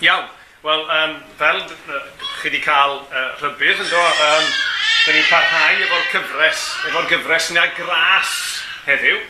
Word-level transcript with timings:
Iawn. 0.00 0.28
Wel, 0.62 0.80
um, 0.80 1.16
fel 1.36 1.62
chi 2.40 2.48
wedi 2.48 2.60
cael 2.60 2.98
uh, 3.00 3.30
rhybydd, 3.40 3.80
yn 3.80 3.88
do, 3.88 4.00
um, 4.00 4.50
da 5.06 5.14
ni'n 5.14 5.28
parhau 5.28 5.78
efo'r 5.86 6.06
cyfres, 6.12 6.64
efo'r 6.88 7.08
gyfres 7.08 7.48
yna 7.52 7.64
gras 7.76 8.34
heddiw. 8.84 9.22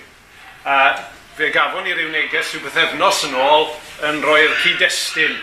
Uh, 0.65 0.99
fe 1.39 1.53
gafon 1.55 1.87
ni 1.87 1.95
ryw 1.95 2.11
neges 2.11 2.51
rhyw 2.51 2.65
bythefnos 2.67 3.23
yn 3.29 3.39
ôl 3.39 3.69
yn 4.11 4.19
rhoi'r 4.25 4.59
cyd-destun. 4.65 5.39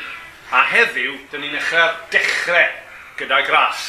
A 0.51 0.65
heddiw, 0.73 1.15
da 1.32 1.39
ni'n 1.39 1.55
echar 1.59 1.96
dechrau 2.12 2.75
gyda 3.20 3.41
gras. 3.48 3.88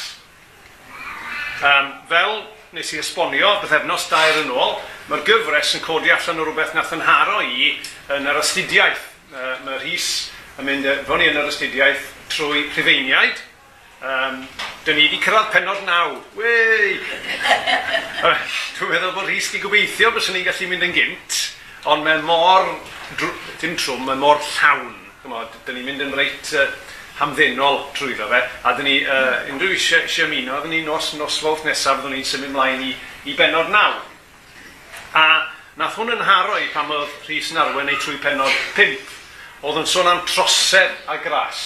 Um, 1.59 1.93
fel 2.07 2.35
nes 2.75 2.95
i 2.95 2.99
esbonio 3.03 3.57
bythefnos 3.63 4.07
dair 4.11 4.41
yn 4.45 4.51
ôl, 4.55 4.75
mae'r 5.11 5.23
gyfres 5.27 5.75
yn 5.75 5.83
codi 5.83 6.11
allan 6.15 6.39
o 6.39 6.47
rhywbeth 6.47 6.75
nath 6.75 6.95
yn 6.95 7.07
haro 7.07 7.39
i 7.43 7.73
yn 8.15 8.27
yr 8.27 8.39
astudiaeth. 8.39 9.07
Uh, 9.29 9.55
mae'r 9.67 9.83
rhys 9.83 10.29
yn 10.59 10.67
mynd 10.67 10.87
fo'n 11.07 11.21
i 11.23 11.29
yn 11.31 11.37
yr 11.39 11.47
astudiaeth 11.47 12.07
trwy 12.33 12.65
Rhyfeiniaid. 12.73 13.37
Um, 13.99 14.41
Dyn 14.83 14.97
ni 14.97 15.05
wedi 15.05 15.19
cyrraedd 15.23 15.51
penod 15.53 15.81
naw. 15.87 16.17
Wei! 16.35 16.97
uh, 18.27 18.41
dwi'n 18.75 18.91
meddwl 18.91 19.13
bod 19.15 19.27
Rhys 19.27 19.47
wedi 19.53 19.61
gobeithio 19.63 20.11
bys 20.15 20.29
ni'n 20.33 20.43
gallu 20.47 20.67
mynd 20.71 20.85
yn 20.87 20.95
gynt, 20.95 21.37
ond 21.91 22.03
mae 22.03 22.19
mor, 22.27 22.67
dim 23.61 23.77
trwm, 23.79 24.03
mae 24.07 24.19
mor 24.19 24.41
llawn. 24.43 24.95
Dyn 25.23 25.77
ni'n 25.77 25.87
mynd 25.87 26.03
yn 26.07 26.15
reit 26.17 26.51
uh, 26.59 26.67
hamddenol 27.21 27.85
trwy 27.95 28.17
fe, 28.19 28.41
a 28.63 28.73
dyn 28.75 28.87
ni, 28.87 28.97
uh, 29.03 29.45
unrhyw 29.53 29.75
eisiau 29.75 30.03
eisiau 30.07 30.27
ymuno, 30.27 30.59
dyn 30.63 30.75
ni 30.75 30.81
nos, 30.87 31.13
noswaith 31.19 31.63
nesaf, 31.67 32.03
dyn 32.03 32.17
ni'n 32.17 32.27
symud 32.27 32.51
ymlaen 32.51 32.83
i, 32.87 32.91
i 33.31 33.35
benod 33.39 33.71
naw. 33.71 33.99
A 35.15 35.25
nath 35.79 35.95
hwn 35.99 36.17
yn 36.17 36.27
haro 36.27 36.59
i 36.59 36.67
pam 36.75 36.91
oedd 36.95 37.15
Rhys 37.29 37.53
yn 37.53 37.63
arwen 37.63 37.91
ei 37.91 37.99
trwy 37.99 38.19
penod 38.23 38.51
5 38.75 39.18
oedd 39.61 39.81
yn 39.81 39.87
sôn 39.89 40.07
am 40.07 40.21
trosedd 40.27 41.09
a 41.11 41.17
gras. 41.19 41.61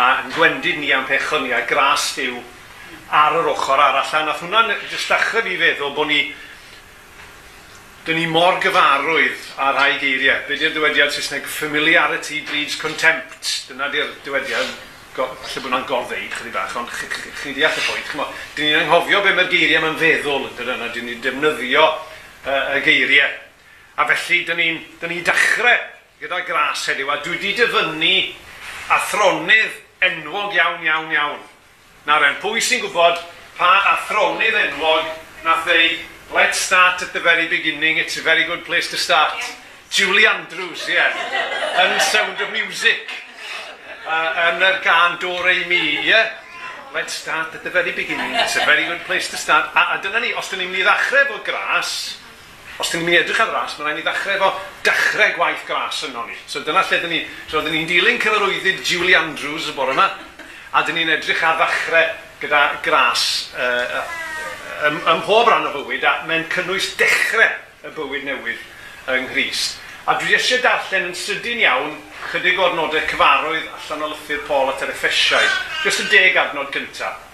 A 0.00 0.22
yn 0.24 0.32
gwendid 0.34 0.80
ni 0.80 0.90
am 0.94 1.06
pechon 1.06 1.44
ni, 1.46 1.52
a 1.54 1.62
gras 1.66 2.12
diw 2.16 2.40
ar 3.14 3.36
yr 3.38 3.50
ochr 3.52 3.78
arall. 3.78 4.14
A 4.16 4.22
nath 4.26 4.42
hwnna'n 4.42 4.72
dystachod 4.90 5.46
i 5.46 5.58
feddwl 5.60 5.94
bod 5.94 6.10
ni 6.10 6.22
dyn 8.06 8.16
ni 8.16 8.26
mor 8.30 8.58
gyfarwydd 8.62 9.44
ar 9.60 9.76
rhai 9.76 9.98
geiriau. 10.00 10.46
Be 10.48 10.58
di'r 10.58 10.74
dywediad 10.74 11.12
Saesneg? 11.14 11.46
Familiarity 11.46 12.40
breeds 12.48 12.78
contempt. 12.80 13.52
Dyna 13.68 13.90
di'r 13.92 14.10
dywediad, 14.24 14.74
falle 15.14 15.36
bod 15.44 15.68
hwnna'n 15.68 15.86
gorfeid 15.86 16.34
chydig 16.34 16.56
bach, 16.56 16.74
ond 16.80 16.90
chi, 16.90 17.06
chi, 17.12 17.34
chi 17.42 17.54
deall 17.60 17.76
y 17.76 17.86
pwynt. 17.86 18.34
Dyn 18.56 18.66
ni'n 18.66 18.82
anghofio 18.82 19.22
be 19.22 19.36
mae'r 19.36 19.52
geiriau 19.52 19.86
mae'n 19.86 20.00
feddwl, 20.00 20.50
dyn 20.58 21.06
ni'n 21.06 21.22
defnyddio 21.22 21.86
uh, 21.86 22.74
y 22.80 22.82
geiriau. 22.88 23.38
A 24.00 24.10
felly, 24.10 24.42
dyn 24.48 24.62
ni'n 24.64 25.10
ni 25.12 25.22
dachrau 25.26 25.99
gyda 26.20 26.42
gras 26.44 26.82
heddiw, 26.84 27.08
a 27.08 27.16
dwi 27.24 27.32
wedi 27.38 27.54
dyfynnu 27.56 28.16
athronydd 28.92 29.76
enwog 30.04 30.52
iawn, 30.52 30.82
iawn, 30.84 31.14
iawn. 31.14 31.38
Na 32.04 32.18
en, 32.26 32.36
pwy 32.42 32.60
sy'n 32.60 32.82
gwybod 32.82 33.22
pa 33.56 33.70
athronydd 33.94 34.58
enwog 34.66 35.08
nath 35.46 35.70
ei 35.72 35.96
let's 36.34 36.60
start 36.60 37.00
at 37.00 37.14
the 37.14 37.24
very 37.24 37.48
beginning, 37.48 37.96
it's 37.96 38.18
a 38.18 38.22
very 38.22 38.44
good 38.44 38.66
place 38.68 38.90
to 38.90 38.98
start. 39.00 39.32
Yeah. 39.38 39.56
Julie 39.88 40.26
Andrews, 40.26 40.84
ie. 40.90 41.00
Yeah. 41.00 41.86
Yn 41.86 41.96
Sound 42.04 42.44
of 42.44 42.52
Music. 42.52 43.08
Uh, 44.04 44.52
yn 44.52 44.60
yr 44.60 44.76
gan 44.84 45.16
Dore 45.24 45.56
i 45.56 45.64
mi, 45.72 45.80
ie. 46.04 46.04
Yeah. 46.12 46.36
Let's 46.92 47.16
start 47.16 47.54
at 47.54 47.64
the 47.64 47.72
very 47.72 47.96
beginning, 47.96 48.34
it's 48.34 48.60
a 48.60 48.66
very 48.68 48.84
good 48.84 49.00
place 49.08 49.30
to 49.30 49.40
start. 49.40 49.72
A, 49.72 49.96
a 49.96 50.02
dyna 50.04 50.20
ni, 50.20 50.34
os 50.36 50.52
dyn 50.52 50.66
ni'n 50.66 50.74
mynd 50.74 50.84
i 50.84 50.86
ddechrau 50.90 51.30
bod 51.32 51.44
gras, 51.48 52.19
os 52.80 52.90
dyn 52.90 53.02
ni'n 53.02 53.10
mynd 53.10 53.18
i 53.18 53.20
edrych 53.20 53.42
ar 53.44 53.52
ras, 53.52 53.76
mae'n 53.76 53.90
rhaid 53.90 54.00
i 54.00 54.06
ddechrau 54.06 54.36
efo 54.38 54.50
dechrau 54.86 55.34
gwaith 55.36 55.66
gras 55.68 56.00
yno 56.08 56.24
ni. 56.26 56.36
So 56.48 56.64
dyna 56.64 56.82
lle 56.86 57.00
dyn 57.02 57.12
ni, 57.12 57.20
so 57.50 57.60
dyn 57.60 57.76
ni'n 57.76 57.88
dilyn 57.90 58.20
cyfarwyddyd 58.22 58.82
Julie 58.88 59.18
Andrews 59.18 59.68
y 59.68 59.76
bore 59.76 59.92
yma, 59.92 60.08
a 60.72 60.82
dyn 60.86 60.96
ni'n 60.96 61.12
edrych 61.18 61.44
ar 61.44 61.60
ddechrau 61.60 62.10
gyda 62.40 62.62
gras 62.84 63.24
uh, 63.52 64.00
ym, 64.88 64.96
ym 64.96 65.20
mhob 65.20 65.50
rhan 65.50 65.68
o 65.68 65.74
fywyd, 65.76 66.06
a 66.08 66.14
mae'n 66.28 66.48
cynnwys 66.52 66.94
dechrau 67.00 67.52
y 67.84 67.94
bywyd 67.96 68.28
newydd 68.28 68.66
yng 69.10 69.28
Nghyris. 69.28 69.64
A 70.08 70.16
dwi 70.20 70.34
eisiau 70.36 70.62
darllen 70.64 71.10
yn 71.10 71.16
sydyn 71.16 71.60
iawn 71.60 71.98
chydig 72.30 72.58
o'r 72.60 72.76
nodau 72.76 73.02
cyfarwydd 73.10 73.68
allan 73.76 74.06
o 74.06 74.12
lythyr 74.14 74.40
Paul 74.48 74.72
at 74.72 74.84
yr 74.84 74.92
Effesiaid, 74.94 75.58
jyst 75.84 76.06
y 76.06 76.08
deg 76.12 76.38
adnod 76.40 76.72
gyntaf. 76.74 77.26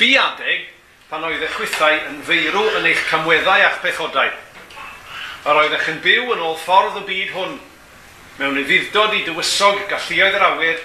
Bu 0.00 0.10
adeg, 0.20 0.66
pan 1.06 1.22
oedd 1.22 1.42
eich 1.46 1.58
wythau 1.62 2.00
yn 2.08 2.16
feirw 2.26 2.64
yn 2.80 2.86
eich 2.90 3.02
camweddau 3.06 3.62
a'ch 3.62 3.76
pechodau, 3.84 4.30
a 5.46 5.52
oedd 5.54 5.76
eich 5.76 5.90
yn 5.92 6.00
byw 6.02 6.32
yn 6.34 6.42
ôl 6.42 6.56
ffordd 6.58 6.98
y 6.98 7.02
byd 7.06 7.30
hwn, 7.36 7.52
mewn 8.40 8.58
ufuddod 8.64 9.14
i 9.14 9.20
dywysog 9.28 9.84
galluoedd 9.92 10.34
yr 10.40 10.46
awyr, 10.48 10.82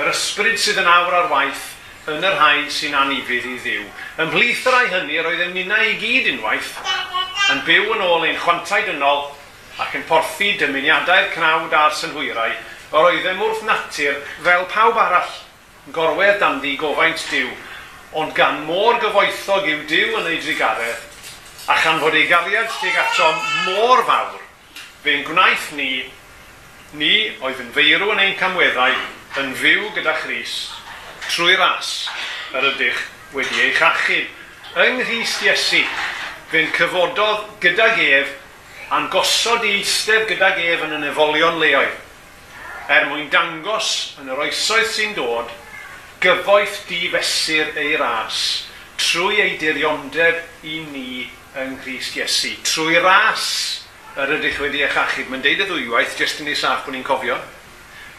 yr 0.00 0.10
ysbryd 0.14 0.56
sydd 0.64 0.80
yn 0.80 0.88
awr 0.88 1.18
ar 1.18 1.28
waith, 1.34 1.68
yn 2.08 2.24
yr 2.24 2.40
hain 2.40 2.72
sy'n 2.72 2.96
anifydd 3.02 3.52
i 3.52 3.54
ddiw. 3.60 3.84
Ymhlith 4.24 4.64
yr 4.70 4.78
ai 4.78 4.86
hynny, 4.94 5.20
roedd 5.28 5.44
yn 5.50 5.56
nina 5.58 5.84
i 5.84 5.92
gyd 6.00 6.32
unwaith, 6.32 6.74
yn 7.52 7.60
byw 7.68 7.92
yn 7.98 8.08
ôl 8.08 8.28
ein 8.30 8.40
chwantau 8.40 8.88
dynol 8.88 9.26
ac 9.76 9.92
yn 10.00 10.08
porthu 10.08 10.54
dymuniadau'r 10.56 11.34
cnawd 11.36 11.76
a'r 11.76 11.98
synhwyrau, 12.00 12.56
a 12.96 13.04
oedd 13.10 13.28
e'n 13.28 13.44
wrth 13.44 13.66
natur 13.68 14.24
fel 14.40 14.70
pawb 14.72 15.04
arall, 15.04 15.34
gorwedd 15.92 16.40
dan 16.40 16.64
ddi 16.64 16.78
gofaint 16.80 17.28
diw, 17.28 17.52
ond 18.12 18.32
gan 18.34 18.64
môr 18.66 18.98
gyfoethog 18.98 19.68
yw 19.70 19.84
Dyw 19.86 20.16
yn 20.18 20.28
ei 20.32 20.40
drigaredd, 20.42 21.02
a 21.70 21.76
chan 21.78 22.00
fod 22.02 22.16
ei 22.18 22.26
gariad 22.26 22.66
tuag 22.80 22.96
ato 22.98 23.28
mor 23.68 24.02
fawr, 24.08 24.40
fe'n 25.04 25.22
gwnaeth 25.28 25.68
ni, 25.78 25.92
ni 26.98 27.14
oedd 27.38 27.62
yn 27.62 27.70
feirw 27.76 28.10
yn 28.10 28.22
ein 28.24 28.34
camweddau, 28.40 28.96
yn 29.38 29.54
fyw 29.60 29.92
gyda 29.94 30.16
Chris, 30.24 30.56
trwy 31.28 31.54
ras 31.60 32.08
yr 32.50 32.66
ydych 32.72 32.98
wedi 33.36 33.62
ei 33.62 33.72
chachub. 33.78 34.26
Yng 34.80 34.98
Nghyst 34.98 35.46
Iesu, 35.46 35.84
fe'n 36.50 36.70
cyfododd 36.74 37.46
gyda 37.62 37.92
gef 37.94 38.34
a'n 38.90 39.06
gosod 39.10 39.62
i 39.66 39.76
eistedd 39.78 40.26
gyda 40.30 40.50
gef 40.58 40.82
yn 40.88 40.98
y 40.98 41.02
nefolion 41.04 41.62
leoedd, 41.62 41.94
er 42.90 43.06
mwyn 43.06 43.30
dangos 43.30 44.16
yn 44.18 44.34
yr 44.34 44.46
oesoedd 44.48 44.90
sy'n 44.90 45.14
dod 45.14 45.50
gyfoeth 46.20 46.82
difesur 46.88 47.70
ei 47.80 47.94
ras 47.96 48.40
trwy 49.00 49.38
ei 49.40 49.54
dirionddeb 49.56 50.42
i 50.68 50.82
ni 50.92 51.12
yng 51.56 51.78
Nghyst 51.78 52.18
Iesu. 52.18 52.50
Trwy 52.68 52.98
ras 53.00 53.46
yr 54.20 54.34
ydych 54.36 54.58
wedi 54.60 54.82
eich 54.84 54.98
achub. 55.00 55.30
Mae'n 55.30 55.40
deud 55.46 55.64
y 55.64 55.68
ddwywaith, 55.70 56.18
jyst 56.20 56.42
yn 56.44 56.50
ei 56.52 56.58
saff 56.60 56.84
bod 56.84 56.92
ni'n 56.92 57.06
cofio. 57.08 57.38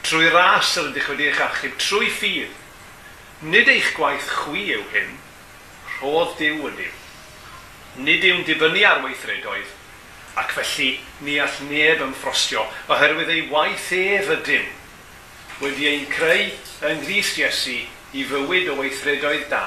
Trwy 0.08 0.32
ras 0.34 0.74
yr 0.82 0.90
ydych 0.90 1.12
wedi 1.14 1.30
eich 1.30 1.44
achub, 1.46 1.78
trwy 1.78 2.10
ffydd. 2.10 2.58
Nid 3.54 3.70
eich 3.70 3.94
gwaith 3.98 4.34
chwi 4.42 4.66
yw 4.80 4.84
hyn, 4.96 5.14
rhodd 6.00 6.34
diw 6.42 6.58
ydyw. 6.72 6.92
Nid 8.02 8.26
yw'n 8.26 8.46
dibynnu 8.50 8.82
ar 8.88 9.06
weithredoedd, 9.06 9.72
ac 10.42 10.58
felly 10.58 10.92
ni 11.22 11.38
all 11.44 11.58
neb 11.70 12.02
yn 12.02 12.18
ffrostio, 12.18 12.66
oherwydd 12.90 13.30
ei 13.34 13.46
waith 13.54 13.90
ef 13.94 14.34
ydym 14.40 14.70
wedi 15.62 15.88
ein 15.88 16.06
creu 16.10 16.50
yng 16.90 17.02
Nghyst 17.06 17.38
Iesu 17.38 17.78
i 18.18 18.26
fywyd 18.28 18.70
o 18.72 18.78
weithredoedd 18.80 19.48
da. 19.52 19.64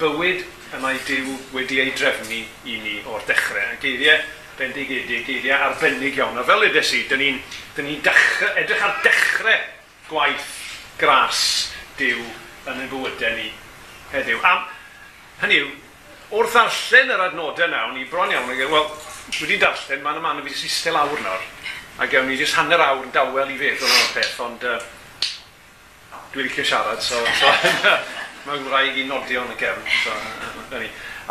Bywyd 0.00 0.44
y 0.70 0.80
mae 0.82 1.00
Dyw 1.08 1.34
wedi 1.54 1.80
ei 1.82 1.94
drefnu 1.96 2.38
i 2.40 2.76
ni 2.84 3.00
o'r 3.10 3.24
dechrau. 3.28 3.66
A 3.74 3.78
geiriau 3.82 4.22
bendigedig, 4.60 5.26
geiriau 5.26 5.70
arbennig 5.70 6.18
iawn. 6.20 6.38
A 6.38 6.46
fel 6.46 6.68
edes 6.68 6.92
i, 6.94 7.02
dyn 7.10 7.22
ni'n 7.24 7.40
ni, 7.86 7.98
edrych 7.98 8.86
ar 8.86 9.00
dechrau 9.04 9.66
gwaith 10.10 10.50
gras 11.00 11.42
Dyw 11.98 12.22
yn 12.70 12.78
ein 12.78 12.90
bywydau 12.92 13.36
ni 13.36 13.50
heddiw. 14.14 14.38
A 14.46 14.54
hynny 15.42 15.62
yw, 15.64 15.70
wrth 16.38 16.54
ddarllen 16.54 17.14
yr 17.16 17.24
adnodau 17.26 17.70
nawr, 17.72 17.94
ni 17.96 18.06
bron 18.08 18.30
iawn, 18.30 18.50
wel, 18.54 18.90
wedi 19.40 19.58
darllen, 19.58 20.04
mae'n 20.04 20.20
y 20.20 20.24
man 20.24 20.42
y 20.44 20.46
fi 20.46 20.70
sy'n 20.70 20.98
awr 21.00 21.24
nawr 21.24 21.48
a 21.98 22.06
gewn 22.06 22.28
ni 22.28 22.38
jyst 22.38 22.56
hanner 22.58 22.82
awr 22.84 23.04
yn 23.04 23.14
dawel 23.14 23.50
i 23.50 23.58
feddwl 23.60 23.90
o'r 23.90 24.12
peth, 24.14 24.36
ond 24.44 24.66
uh, 24.68 24.78
dwi'n 26.32 26.46
licio 26.46 26.64
siarad, 26.64 27.02
so, 27.02 27.20
so 27.40 27.54
mae 28.46 28.60
ngwraig 28.62 29.00
i 29.02 29.06
nodio 29.08 29.44
yn 29.44 29.54
y 29.54 29.58
gefn. 29.60 29.88
So, 30.04 30.14
uh, 30.76 30.84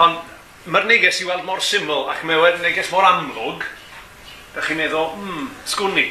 ond 0.05 0.19
mae'r 0.69 0.89
neges 0.89 1.21
i 1.23 1.29
weld 1.29 1.45
mor 1.47 1.63
syml 1.63 2.09
ac 2.11 2.25
mae'r 2.27 2.59
neges 2.63 2.91
mor 2.93 3.07
amlwg, 3.07 3.63
da 4.55 4.65
chi'n 4.65 4.81
meddwl, 4.81 5.15
hmm, 5.15 5.47
sgwni, 5.69 6.09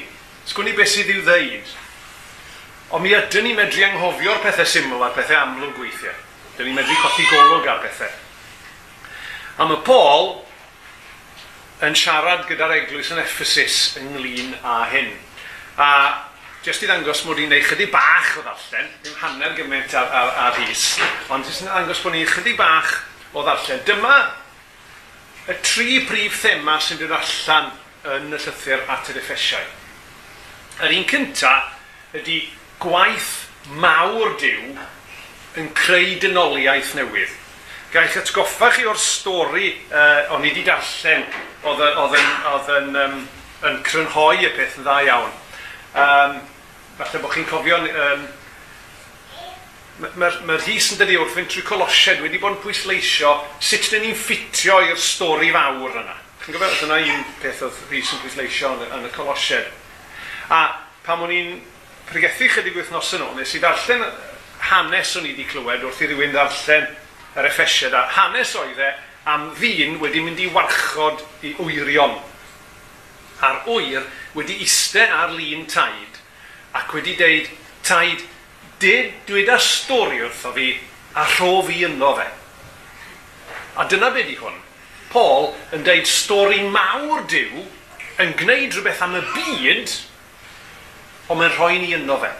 sgwni 0.49 0.75
beth 0.79 0.95
sydd 0.95 1.13
i'w 1.13 1.23
ddeud. 1.27 1.77
Ond 2.97 3.05
mi 3.05 3.13
ydyn 3.13 3.45
ni 3.45 3.53
medru 3.53 3.85
anghofio'r 3.85 4.41
pethau 4.41 4.69
syml 4.69 5.03
a'r 5.05 5.15
pethau 5.17 5.43
amlwg 5.43 5.77
weithiau. 5.83 6.17
Dyn 6.57 6.71
ni 6.71 6.77
medru 6.79 6.95
colli 7.03 7.27
golwg 7.29 7.69
ar 7.69 7.83
pethau. 7.85 8.15
A 9.59 9.67
mae 9.69 9.83
Paul 9.85 10.31
yn 11.87 11.95
siarad 11.95 12.47
gyda'r 12.49 12.75
eglwys 12.81 13.13
yn 13.15 13.21
Ephesus 13.23 13.77
ynglyn 14.01 14.57
â 14.67 14.81
hyn. 14.91 15.13
A 15.79 15.91
jyst 16.67 16.83
i 16.83 16.89
ddangos 16.89 17.23
mod 17.27 17.39
i'n 17.39 17.53
neud 17.53 17.67
chydig 17.69 17.93
bach 17.93 18.33
o 18.41 18.43
ddarllen, 18.43 18.91
dim 19.05 19.15
hanner 19.21 19.55
gymaint 19.55 19.95
ar, 19.95 20.11
ar, 20.11 20.33
ar 20.49 20.59
hys, 20.59 20.99
ond 21.31 21.47
jyst 21.47 21.63
yn 21.63 21.71
ddangos 21.71 22.03
bod 22.03 22.17
ni'n 22.17 22.31
chydig 22.33 22.59
bach 22.59 22.97
o 23.31 23.47
ddarllen. 23.47 23.85
Dyma 23.87 24.17
y 25.49 25.59
tri 25.63 26.01
prif 26.09 26.43
thema 26.43 26.81
sy'n 26.83 26.99
dod 26.99 27.15
allan 27.15 27.71
yn 28.19 28.35
y 28.35 28.43
llythyr 28.43 28.83
at 28.91 29.13
y 29.13 29.17
deffesiau. 29.17 29.75
Yr 30.83 30.99
un 30.99 31.07
cynta 31.11 31.55
ydy 32.19 32.41
gwaith 32.83 33.35
mawr 33.79 34.35
diw 34.43 34.75
yn 35.59 35.71
creu 35.79 36.17
dynoliaeth 36.23 36.97
newydd. 36.99 37.38
Gaich 37.89 38.19
atgoffa 38.21 38.69
chi 38.75 38.85
o'r 38.85 38.99
stori 39.01 39.71
uh, 39.89 40.35
o'n 40.37 40.43
i 40.45 40.51
wedi 40.51 40.65
darllen 40.67 41.23
oedd, 41.65 41.79
oedd, 41.81 42.17
yn, 42.19 42.27
oedd 42.51 42.67
yn, 42.75 42.91
um, 43.01 43.23
yn 43.65 43.79
crynhoi 43.87 44.43
y 44.45 44.51
peth 44.59 44.77
yn 44.77 44.85
dda 44.85 44.97
iawn. 45.07 45.31
Um, 45.97 46.35
falle 46.99 47.23
bod 47.23 47.33
chi'n 47.33 47.49
cofio, 47.49 47.79
um, 47.89 48.27
mae'r 50.21 50.37
ma 50.45 50.59
rhys 50.61 50.91
yn 50.93 51.01
dydi 51.01 51.17
wrth 51.17 51.33
fynd 51.39 51.49
trwy 51.55 51.65
colosied 51.71 52.21
wedi 52.27 52.43
bod 52.43 52.59
yn 52.59 52.61
pwysleisio 52.67 53.33
sut 53.57 53.89
dyn 53.95 54.05
ni'n 54.05 54.21
ffitio 54.21 54.79
i'r 54.85 55.01
stori 55.01 55.49
fawr 55.57 55.97
yna. 56.03 56.21
Chi'n 56.45 56.59
gofio, 56.59 56.71
dyna 56.85 57.01
un 57.01 57.27
peth 57.41 57.65
oedd 57.67 57.83
rhys 57.89 58.13
yn 58.13 58.25
pwysleisio 58.27 58.77
yn, 58.77 58.87
yn 59.01 59.09
y 59.09 59.17
colosied. 59.17 59.73
A 60.53 60.63
pam 61.09 61.25
o'n 61.25 61.33
i'n 61.35 61.59
pregethu 62.13 62.53
chydig 62.53 62.77
wythnos 62.77 63.17
yn 63.17 63.25
ôl, 63.25 63.37
nes 63.41 63.57
i 63.57 63.65
ddarllen 63.65 64.05
hanes 64.69 65.17
o'n 65.17 65.25
i 65.25 65.33
wedi 65.33 65.49
clywed 65.49 65.89
wrth 65.89 66.05
i 66.05 66.13
rywun 66.13 66.37
ddarllen 66.37 66.91
yr 67.39 67.47
effesiad 67.47 67.95
a 67.95 68.07
hanes 68.17 68.55
oedd 68.59 68.81
e 68.83 68.91
am 69.31 69.51
ddyn 69.59 69.99
wedi 70.03 70.23
mynd 70.25 70.41
i 70.43 70.49
warchod 70.51 71.23
i 71.47 71.53
wyrion. 71.61 72.17
A'r 73.45 73.61
wyr 73.69 74.07
wedi 74.35 74.59
iste 74.65 75.05
ar 75.05 75.31
lun 75.35 75.67
taid 75.71 76.19
ac 76.79 76.93
wedi 76.97 77.15
deud, 77.19 77.51
taid, 77.87 78.25
de, 78.83 78.95
dweud 79.27 79.51
a 79.53 79.59
stori 79.63 80.21
wrtho 80.23 80.53
fi 80.57 80.73
a 81.19 81.27
rho 81.37 81.63
fi 81.67 81.85
yno 81.87 82.15
fe. 82.19 82.27
A 83.79 83.87
dyna 83.91 84.11
be 84.15 84.25
di 84.27 84.37
hwn. 84.39 84.59
Paul 85.13 85.53
yn 85.75 85.87
deud 85.87 86.09
stori 86.11 86.61
mawr 86.69 87.25
diw 87.31 87.63
yn 88.23 88.35
gwneud 88.39 88.75
rhywbeth 88.75 89.05
am 89.07 89.17
y 89.19 89.23
byd, 89.31 89.95
ond 91.29 91.41
mae'n 91.41 91.55
rhoi 91.55 91.79
ni 91.79 91.95
yno 91.97 92.19
fe. 92.23 92.35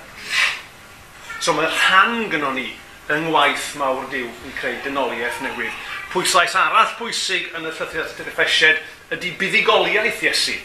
So 1.39 1.55
mae 1.55 1.71
rhan 1.71 2.27
gyda 2.33 2.51
ni 2.57 2.73
yng 3.15 3.29
ngwaith 3.31 3.73
mawr 3.81 4.05
diw 4.13 4.29
yn 4.29 4.55
creu 4.59 4.77
dynoliaeth 4.85 5.41
newydd. 5.45 5.75
Pwyslais 6.13 6.55
arall 6.57 6.95
pwysig 6.99 7.49
yn 7.57 7.69
y 7.69 7.73
llythyr 7.73 8.05
at 8.05 9.17
ydy 9.17 9.33
buddigoliaeth 9.41 10.23
Iesu. 10.27 10.59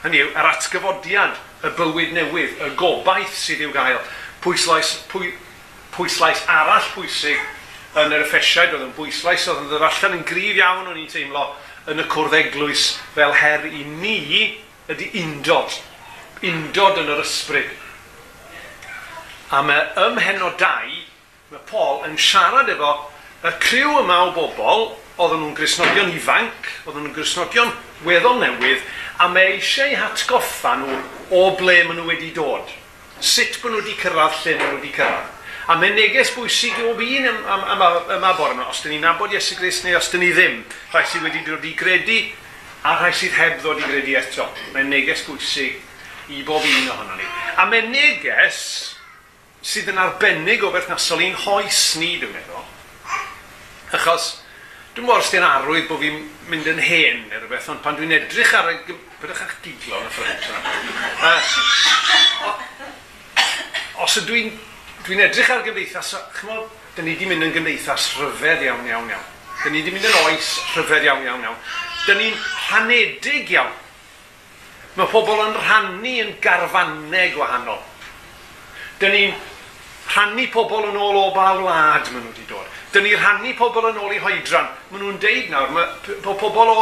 Hynny 0.00 0.22
yw, 0.24 0.30
yr 0.32 0.48
atgyfodiad, 0.54 1.36
y 1.60 1.72
bywyd 1.76 2.14
newydd, 2.16 2.54
y 2.64 2.70
gobaith 2.80 3.34
sydd 3.36 3.60
i'w 3.66 3.72
gael. 3.74 3.98
Pwyslais, 4.40 4.94
pwy, 5.12 5.34
pwyslais 5.92 6.40
arall 6.48 6.86
pwysig 6.94 7.36
yn 8.00 8.14
yr 8.14 8.24
effesiaid 8.24 8.72
oedd 8.72 8.86
yn 8.86 8.94
bwyslais 8.96 9.44
oedd 9.50 9.66
yn 9.66 9.68
ddarallan 9.72 10.16
yn 10.20 10.24
gryf 10.28 10.56
iawn 10.56 10.88
o'n 10.88 11.00
i'n 11.02 11.10
teimlo 11.10 11.44
yn 11.90 12.00
y 12.00 12.06
cwrdd 12.08 12.38
eglwys 12.38 12.86
fel 13.16 13.34
her 13.36 13.66
i 13.68 13.84
ni 13.84 14.16
ydy 14.90 15.10
undod. 15.20 15.76
Undod 16.46 17.02
yn 17.02 17.12
yr 17.12 17.20
ysbryd. 17.24 17.76
A 19.50 19.60
mae 19.66 19.88
ym 20.06 20.44
o 20.46 20.52
dau 20.56 20.99
mae 21.50 21.62
Paul 21.66 22.04
yn 22.06 22.14
siarad 22.14 22.68
efo 22.70 22.90
y 23.42 23.50
criw 23.58 23.96
yma 24.04 24.20
o 24.28 24.34
bobl, 24.36 24.84
oedden 25.18 25.40
nhw'n 25.42 25.56
grisnogion 25.58 26.12
ifanc, 26.14 26.68
oedden 26.84 27.08
nhw'n 27.08 27.16
grisnogion 27.16 27.72
weddol 28.06 28.38
newydd, 28.38 28.84
a 29.18 29.26
mae 29.32 29.56
eisiau 29.56 29.96
hatgoffa 29.98 30.76
nhw 30.78 31.00
o 31.34 31.40
ble 31.58 31.80
maen 31.88 31.98
nhw 31.98 32.06
wedi 32.06 32.30
dod. 32.36 32.70
Sut 33.18 33.58
maen 33.64 33.74
nhw 33.74 33.82
wedi 33.82 33.96
cyrraedd 33.98 34.38
lle 34.44 34.54
maen 34.60 34.68
nhw 34.68 34.78
wedi 34.78 34.92
cyrraedd. 34.94 35.34
A 35.70 35.76
mae 35.80 35.90
neges 35.94 36.30
bwysig 36.36 36.78
o 36.86 36.94
un 36.94 37.26
yma, 37.32 37.58
yma, 37.74 37.90
yma 38.14 38.30
bore 38.38 38.54
yma, 38.54 38.68
os 38.70 38.84
dyn 38.84 38.94
ni'n 38.94 39.04
nabod 39.08 39.34
Iesu 39.34 39.58
Gris 39.58 39.82
neu 39.82 39.98
os 39.98 40.12
dyn 40.12 40.22
ni 40.22 40.30
ddim, 40.34 40.62
rhai 40.94 41.02
sydd 41.06 41.26
wedi 41.26 41.42
dod 41.46 41.66
i 41.66 41.74
gredu 41.78 42.20
a 42.86 42.94
rhai 43.00 43.10
sydd 43.14 43.34
heb 43.34 43.58
ddod 43.58 43.82
i 43.82 43.90
gredu 43.90 44.14
eto. 44.22 44.46
Mae'n 44.74 44.90
neges 44.90 45.26
bwysig 45.26 45.82
i 46.30 46.46
bob 46.46 46.62
un 46.62 46.90
ohono 46.94 47.18
ni. 47.18 47.26
A 47.58 47.66
mae 47.66 47.90
neges 47.90 48.62
sydd 49.60 49.90
yn 49.92 50.00
arbennig 50.00 50.62
o 50.64 50.70
berthnasol 50.72 51.22
i'n 51.24 51.36
hoes 51.44 51.82
ni, 52.00 52.14
dwi'n 52.20 52.32
meddwl. 52.32 52.64
Achos, 53.98 54.30
dwi'n 54.94 55.06
meddwl 55.06 55.20
os 55.20 55.30
di'n 55.32 55.46
arwydd 55.46 55.88
bod 55.90 56.00
fi'n 56.02 56.18
mynd 56.50 56.70
yn 56.72 56.80
hen 56.84 57.24
neu 57.28 57.42
rhywbeth, 57.42 57.68
ond 57.74 57.82
pan 57.84 57.98
dwi'n 57.98 58.16
edrych 58.20 58.54
ar 58.56 58.72
y... 58.72 58.76
Bydwch 59.20 59.42
eich 59.44 59.56
giglo 59.60 59.98
yn 60.00 60.06
y 60.08 60.12
ffrind 60.14 60.46
yna. 60.48 60.60
Os 64.00 64.16
ydw 64.16 64.30
dwi'n 64.30 64.54
dwi 65.04 65.20
edrych 65.26 65.50
ar 65.52 65.60
gymdeithas, 65.66 66.14
chymol, 66.38 66.64
dyn 66.96 67.04
ni 67.04 67.12
wedi 67.18 67.28
mynd 67.28 67.44
yn 67.50 67.52
gymdeithas 67.52 68.08
rhyfedd 68.16 68.64
iawn, 68.64 68.88
iawn, 68.88 69.12
iawn. 69.12 69.28
Dyn 69.60 69.76
ni 69.76 69.82
wedi 69.82 69.92
mynd 69.92 70.08
yn 70.08 70.18
oes 70.22 70.54
rhyfedd 70.72 71.04
iawn, 71.04 71.26
iawn, 71.26 71.44
iawn. 71.44 71.60
Dyn 72.06 72.16
ni'n 72.16 72.36
rhanedig 72.40 73.52
iawn. 73.52 73.72
Mae 74.96 75.08
pobl 75.12 75.44
yn 75.44 75.56
rhannu 75.58 76.14
yn 76.24 76.32
garfannau 76.42 77.34
gwahanol. 77.36 77.82
Dyn 79.02 79.12
ni'n 79.14 79.36
rhannu 80.10 80.46
pobl 80.50 80.88
yn 80.90 80.98
ôl 80.98 81.18
o 81.20 81.30
ba 81.34 81.52
wlad 81.58 82.10
maen 82.10 82.24
nhw 82.24 82.32
wedi 82.32 82.46
dod. 82.48 82.66
Dyn 82.94 83.06
ni 83.06 83.14
rhannu 83.14 83.54
pobl 83.58 83.90
yn 83.92 84.00
ôl 84.02 84.14
i 84.14 84.20
hoedran. 84.22 84.68
Maen 84.90 85.04
nhw'n 85.04 85.18
deud 85.22 85.50
nawr, 85.52 85.72
mae 85.74 86.36
pobl 86.40 86.72
o 86.74 86.76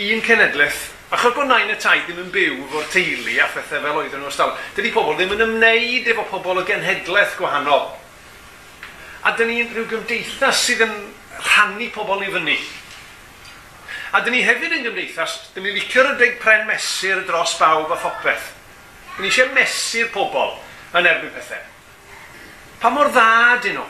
un 0.00 0.22
cenedlaeth, 0.26 0.82
achos 1.10 1.34
bod 1.34 1.48
nain 1.50 1.72
y 1.72 1.76
tai 1.82 1.98
ddim 2.04 2.20
yn 2.22 2.28
byw 2.30 2.60
efo'r 2.68 2.90
teulu 2.92 3.38
a 3.42 3.48
phethau 3.50 3.82
fel 3.82 3.98
oedden 3.98 4.22
nhw 4.22 4.30
ystafell, 4.30 4.68
dydy 4.76 4.92
pobl 4.94 5.16
ddim 5.18 5.34
yn 5.34 5.42
ymwneud 5.48 6.10
efo 6.12 6.26
pobl 6.30 6.62
o 6.62 6.66
genhedlaeth 6.68 7.34
gwahanol. 7.40 7.88
A 9.26 9.34
dyn 9.36 9.50
ni'n 9.50 9.74
rhyw 9.74 9.88
gymdeithas 9.90 10.62
sydd 10.68 10.84
yn 10.86 10.94
rhannu 11.40 11.90
pobl 11.96 12.22
i 12.22 12.30
fyny. 12.30 12.56
A 14.14 14.22
dyn 14.22 14.34
ni 14.34 14.44
hefyd 14.46 14.78
yn 14.78 14.86
gymdeithas, 14.86 15.36
dyn 15.54 15.66
ni 15.66 15.74
licio'r 15.74 16.14
deg 16.22 16.38
pren 16.42 16.64
mesur 16.70 17.26
dros 17.26 17.56
bawb 17.58 17.90
a 17.90 17.98
phopeth. 17.98 18.52
Dyn 19.16 19.26
ni 19.26 19.34
eisiau 19.34 19.50
mesur 19.58 20.08
pobl 20.14 20.54
yn 20.94 21.10
erbyn 21.10 21.34
pethau. 21.34 21.66
Pa 22.80 22.88
mor 22.88 23.10
dda 23.12 23.56
ydyn 23.58 23.76
nhw? 23.76 23.88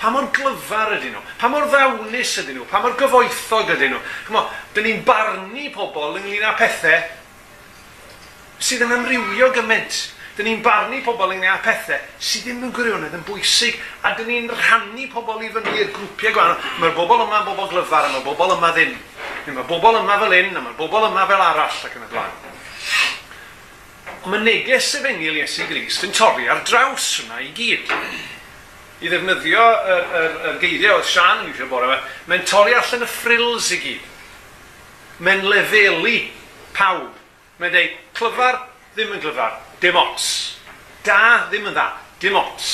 Pa 0.00 0.10
mor 0.10 0.30
glyfar 0.32 0.94
ydyn 0.96 1.12
nhw? 1.12 1.20
Pa 1.38 1.50
mor 1.52 1.66
ddawnus 1.68 2.32
ydyn 2.40 2.56
nhw? 2.56 2.64
Pa 2.70 2.80
mor 2.80 2.96
gyfoethog 2.96 3.74
ydyn 3.74 3.92
nhw? 3.92 4.00
Chymo, 4.26 4.46
dyn 4.72 4.88
ni'n 4.88 5.04
barnu 5.06 5.68
pobl 5.74 6.16
ynglyn 6.22 6.48
â 6.48 6.56
pethau 6.56 7.04
sydd 8.62 8.86
yn 8.86 8.96
amrywio 8.96 9.50
gymaint. 9.52 10.00
Dyn 10.38 10.48
ni'n 10.48 10.62
barnu 10.64 11.02
pobl 11.04 11.34
ynglyn 11.36 11.52
â 11.52 11.58
pethau 11.66 12.00
sydd 12.16 12.48
ddim 12.48 12.64
yn 12.70 12.72
gwirionedd 12.72 13.18
yn 13.20 13.26
bwysig 13.28 13.76
a 14.00 14.14
dyn 14.16 14.32
ni'n 14.32 14.48
rhannu 14.48 15.10
pobl 15.12 15.44
i 15.44 15.52
fyny 15.52 15.76
i'r 15.76 15.92
grwpiau 15.92 16.32
gwahanol. 16.38 16.70
Mae'r 16.80 16.96
bobl 16.96 17.26
yma 17.26 17.42
yn 17.42 17.50
bobl 17.50 17.68
glyfar 17.74 18.08
a 18.08 18.14
mae'r 18.14 18.24
bobl 18.30 18.56
yma 18.56 18.72
ddim. 18.72 18.96
Mae'r 19.52 19.68
bobl 19.68 20.00
yma 20.00 20.16
fel 20.24 20.38
un 20.40 20.56
a 20.56 20.64
mae'r 20.64 20.80
bobl 20.80 21.10
yma 21.10 21.28
fel 21.28 21.44
arall 21.50 21.84
ac 21.90 22.00
yn 22.00 22.08
y 22.08 22.10
blaen 22.16 22.48
mae 24.30 24.42
neges 24.44 24.92
efengil 24.98 25.40
Iesu 25.40 25.66
Grist 25.70 26.04
yn 26.06 26.14
torri 26.14 26.48
ar 26.50 26.62
draws 26.68 27.08
hwnna 27.20 27.40
i 27.42 27.50
gyd. 27.56 27.90
I 29.02 29.10
ddefnyddio 29.10 29.62
y, 29.62 29.96
y, 29.98 30.22
y 30.50 30.52
geiriau 30.62 31.00
oedd 31.00 31.08
Sian 31.10 31.42
yn 31.42 31.50
eisiau 31.50 31.70
bore 31.70 31.88
fe, 31.90 31.98
mae'n 32.30 32.46
torri 32.46 32.76
allan 32.78 33.02
y 33.02 33.10
ffrils 33.10 33.72
i 33.74 33.80
gyd. 33.82 34.08
Mae'n 35.26 35.44
lefelu 35.50 36.16
pawb. 36.76 37.18
Mae'n 37.58 37.74
dweud, 37.74 37.98
clyfar, 38.18 38.60
ddim 38.94 39.14
yn 39.16 39.22
clyfar, 39.22 39.58
dim 39.82 39.98
ots. 39.98 40.28
Da, 41.06 41.48
ddim 41.50 41.66
yn 41.70 41.76
dda, 41.76 41.88
dim 42.22 42.38
ots. 42.38 42.72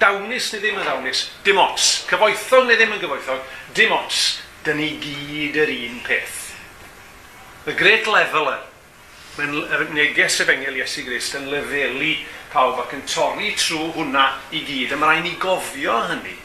Dawnus 0.00 0.50
neu 0.52 0.60
ddim 0.60 0.80
yn 0.80 0.88
dawnus, 0.88 1.26
dim 1.44 1.60
ots. 1.60 1.90
Cyfoethog 2.10 2.68
neu 2.68 2.76
ddim 2.76 2.92
yn 2.96 3.00
gyfoethog, 3.00 3.44
dim 3.76 3.96
ots. 3.96 4.24
Dyna 4.66 4.82
ni 4.82 4.92
gyd 5.00 5.56
yr 5.62 5.72
un 5.72 6.00
peth. 6.04 6.40
Y 7.66 7.74
great 7.78 8.08
leveler 8.10 8.60
mae'n 9.36 9.92
neges 9.92 10.40
efengel 10.40 10.78
Iesu 10.80 11.04
Grist 11.04 11.36
yn 11.36 11.50
lefelu 11.52 12.14
pawb 12.52 12.78
ac 12.80 12.94
yn 12.96 13.02
torri 13.08 13.50
trwy 13.58 13.90
hwnna 13.92 14.30
i 14.56 14.62
gyd. 14.64 14.94
A 14.94 14.98
mae 15.00 15.10
rhaid 15.10 15.26
ni 15.26 15.34
gofio 15.40 15.96
hynny. 16.08 16.36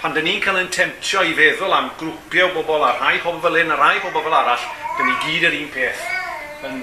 Pan 0.00 0.14
dyn 0.14 0.24
ni'n 0.24 0.40
cael 0.40 0.60
yn 0.62 0.70
temtio 0.72 1.24
i 1.26 1.34
feddwl 1.36 1.74
am 1.74 1.90
grwpiau 2.00 2.52
o 2.52 2.62
bobl 2.62 2.86
a 2.86 2.94
rhai 2.96 3.18
pobl 3.20 3.42
fel 3.44 3.58
un 3.60 3.74
a 3.74 3.76
rhai 3.76 3.98
pobl 4.00 4.24
fel 4.24 4.36
arall, 4.38 4.68
dyn 4.96 5.10
ni 5.10 5.16
gyd 5.24 5.48
yr 5.50 5.58
un 5.58 5.68
peth 5.74 6.04
yn 6.68 6.80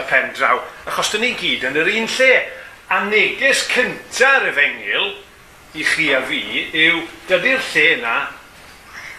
y 0.00 0.06
pen 0.08 0.32
draw. 0.38 0.62
Achos 0.88 1.12
dyn 1.12 1.26
ni 1.26 1.34
gyd 1.40 1.66
yn 1.68 1.76
yr 1.82 1.92
un 1.98 2.08
lle. 2.16 2.30
A 2.94 3.02
neges 3.08 3.66
cynta'r 3.72 4.48
efengil 4.52 5.12
i 5.74 5.84
chi 5.88 6.08
a 6.14 6.22
fi 6.24 6.40
yw 6.86 7.04
dydy'r 7.28 7.62
lle 7.72 7.84
yna 7.98 8.16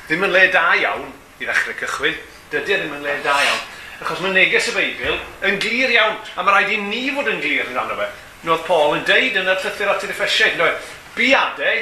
ddim 0.08 0.26
yn 0.26 0.34
le 0.34 0.44
da 0.54 0.68
iawn 0.80 1.10
i 1.42 1.46
ddechrau 1.46 1.78
cychwyn. 1.84 2.20
Dydy 2.54 2.80
ddim 2.80 2.98
yn 2.98 3.06
le 3.06 3.20
da 3.26 3.38
iawn. 3.46 3.64
Achos 4.02 4.20
mae 4.20 4.34
neges 4.36 4.68
y 4.68 4.76
Beibl 4.76 5.20
yn 5.48 5.60
glir 5.64 5.94
iawn, 5.94 6.18
a 6.36 6.44
mae 6.44 6.52
rhaid 6.58 6.74
i 6.76 6.80
ni 6.84 7.06
fod 7.16 7.30
yn 7.32 7.40
glir 7.40 7.70
yn 7.70 7.78
anna 7.80 7.96
fe. 7.96 8.08
Eh? 8.10 8.24
Nodd 8.46 8.66
Paul 8.68 8.98
yn 8.98 9.06
deud 9.08 9.38
yn 9.40 9.48
y 9.48 9.54
llythyr 9.56 9.92
at 9.94 10.04
yr 10.04 10.12
effesiaid, 10.12 10.58
no, 10.60 10.68
biadau 11.16 11.78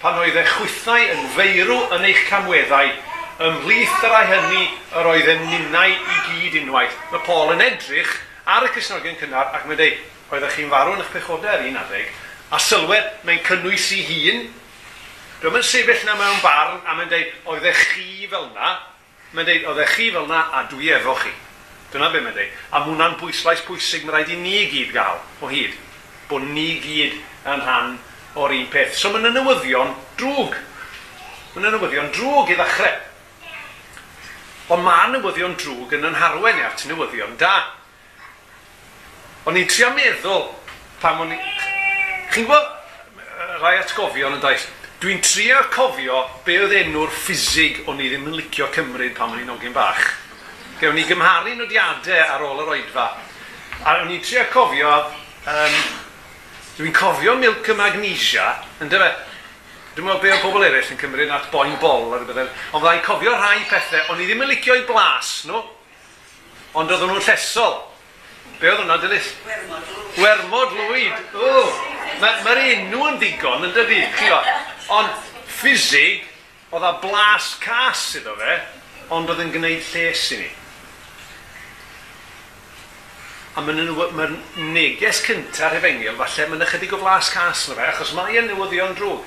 pan 0.00 0.16
oedd 0.22 0.38
e 0.40 0.44
chwythau 0.48 1.10
yn 1.12 1.26
feirw 1.34 1.76
yn 1.98 2.06
eich 2.08 2.22
camweddau, 2.30 2.94
ymhlith 3.44 4.06
yr 4.08 4.16
ai 4.16 4.24
hynny 4.30 4.62
yr 4.96 5.10
oedd 5.10 5.28
yn 5.34 5.44
ninnau 5.50 5.92
i 5.92 6.16
gyd 6.30 6.56
unwaith. 6.62 6.96
Mae 7.12 7.22
Paul 7.28 7.52
yn 7.52 7.60
edrych 7.66 8.14
ar 8.48 8.64
y 8.64 8.72
Cresnogion 8.72 9.20
cynnar 9.20 9.52
ac 9.52 9.68
mae'n 9.68 9.82
deud, 9.82 10.00
oeddech 10.32 10.56
chi'n 10.56 10.72
farw 10.72 10.96
yn 10.96 11.04
eich 11.04 11.12
pechodau 11.12 11.52
ar 11.52 11.66
un 11.68 11.78
adeg, 11.82 12.08
a 12.48 12.62
sylwed 12.64 13.12
mae'n 13.28 13.44
cynnwys 13.50 13.90
i 13.98 14.00
hun. 14.08 14.42
Dwi'n 15.44 15.56
mynd 15.58 15.68
sefyll 15.68 16.08
na 16.08 16.16
mewn 16.16 16.40
barn 16.40 16.80
a 16.80 16.96
mae'n 16.96 17.12
dweud, 17.12 17.36
oeddech 17.52 17.84
chi 17.92 18.26
fel 18.32 18.48
na, 18.56 18.74
mae'n 19.36 19.48
dweud, 19.52 19.70
oeddech 19.74 19.94
chi 19.98 20.10
fel 20.16 20.28
na 20.32 20.46
a 20.56 20.64
dwi 20.72 20.92
efo 20.96 21.20
chi. 21.20 21.36
Dyna 21.90 22.10
beth 22.12 22.22
mae'n 22.22 22.36
dweud. 22.36 22.56
A 22.70 22.78
mae 22.78 22.88
hwnna'n 22.92 23.18
bwyslais 23.18 23.62
pwysig 23.66 24.04
mae'n 24.06 24.14
rhaid 24.14 24.32
i 24.34 24.38
ni 24.38 24.64
gyd 24.70 24.92
gael 24.94 25.18
o 25.42 25.50
hyd. 25.50 25.74
Bod 26.30 26.46
ni 26.54 26.68
gyd 26.82 27.16
yn 27.50 27.64
rhan 27.64 27.96
o'r 28.38 28.54
un 28.54 28.68
peth. 28.70 28.94
So 28.94 29.10
mae'n 29.10 29.32
newyddion 29.34 29.94
drwg. 30.20 30.54
Mae'n 31.56 31.74
newyddion 31.74 32.12
drwg 32.14 32.54
i 32.54 32.58
ddechrau. 32.60 32.98
Ond 34.70 34.86
mae 34.86 35.10
newyddion 35.16 35.56
drwg 35.58 35.96
yn 35.98 36.06
ynharwen 36.12 36.60
i 36.60 36.66
at 36.68 36.86
newyddion 36.86 37.34
da. 37.40 37.56
Ond 39.48 39.56
ni'n 39.56 39.70
trio 39.70 39.90
meddwl 39.96 40.46
pam 41.02 41.24
o'n 41.24 41.34
i... 41.34 41.38
Chi'n 42.30 42.46
gwybod, 42.46 42.68
rai 43.58 43.80
atgofion 43.80 44.36
yn 44.36 44.42
daith, 44.44 44.68
dwi'n 45.02 45.22
trio 45.24 45.64
cofio 45.74 46.22
be 46.46 46.60
oedd 46.62 46.76
enw'r 46.84 47.10
ffisig 47.24 47.80
o'n 47.90 47.98
i 47.98 48.10
ddim 48.12 48.28
yn 48.30 48.36
licio 48.38 48.68
cymryd 48.76 49.16
pam 49.16 49.34
o'n 49.34 49.42
i'n 49.42 49.54
ogyn 49.56 49.74
bach. 49.74 50.04
Gewn 50.80 50.96
ni 50.96 51.04
gymharu 51.08 51.56
nodiadau 51.58 52.20
ar 52.24 52.44
ôl 52.44 52.62
yr 52.64 52.72
oedfa. 52.76 53.06
A 53.84 53.98
o'n 54.00 54.12
i'n 54.12 54.22
trio 54.24 54.46
cofio, 54.52 54.94
um, 55.52 55.76
dwi'n 56.78 56.96
cofio 56.96 57.36
milk 57.40 57.68
y 57.68 57.76
magnesia, 57.76 58.54
yn 58.80 58.92
dyfa... 58.92 59.10
Dwi'n 59.90 60.06
meddwl 60.06 60.22
be 60.22 60.30
o 60.30 60.38
bobl 60.44 60.64
eraill 60.64 60.92
yn 60.94 60.98
cymryd 61.00 61.32
at 61.34 61.48
boi'n 61.50 61.74
bol 61.82 62.12
ar 62.14 62.22
y 62.22 62.28
byddai. 62.28 62.44
Ond 62.70 62.84
fydda'n 62.84 63.04
cofio 63.04 63.32
rhai 63.34 63.64
pethau, 63.68 64.12
o'n 64.12 64.22
i 64.22 64.28
ddim 64.28 64.44
yn 64.46 64.52
licio 64.52 64.76
i 64.78 64.84
blas 64.86 65.32
nhw, 65.50 65.64
ond 66.78 66.92
oedden 66.94 67.10
nhw'n 67.10 67.24
llesol. 67.26 67.80
Be 68.60 68.70
oedd 68.70 68.84
hwnna, 68.84 69.00
Dylis? 69.02 69.32
Wermod 70.20 70.76
lwyd. 70.78 71.16
Wermod 71.34 71.88
Mae'r 72.20 72.42
ma 72.44 72.54
enw 72.68 73.04
yn 73.08 73.18
ddigon, 73.20 73.62
yn 73.64 73.70
dydi? 73.72 74.00
Ond 74.92 75.12
ffisig, 75.48 76.26
oedd 76.68 76.84
a 76.84 76.92
blas 77.00 77.54
cas 77.62 78.02
iddo 78.18 78.34
fe, 78.36 78.56
ond 79.16 79.30
oedd 79.32 79.40
yn 79.46 79.52
gwneud 79.54 79.86
lles 79.94 80.24
i 80.36 80.40
ni 80.42 80.48
a 83.54 83.62
mae'n 83.66 83.90
ma 84.14 84.26
neges 84.70 85.24
cyntaf 85.26 85.74
hefengil, 85.74 86.14
falle 86.18 86.46
mae'n 86.52 86.64
ychydig 86.66 86.94
o 86.94 87.00
flas 87.02 87.30
cas 87.34 87.66
na 87.68 87.76
fe, 87.78 87.86
achos 87.90 88.12
mae 88.14 88.38
e'n 88.38 88.46
newyddion 88.50 88.94
drwg. 88.98 89.24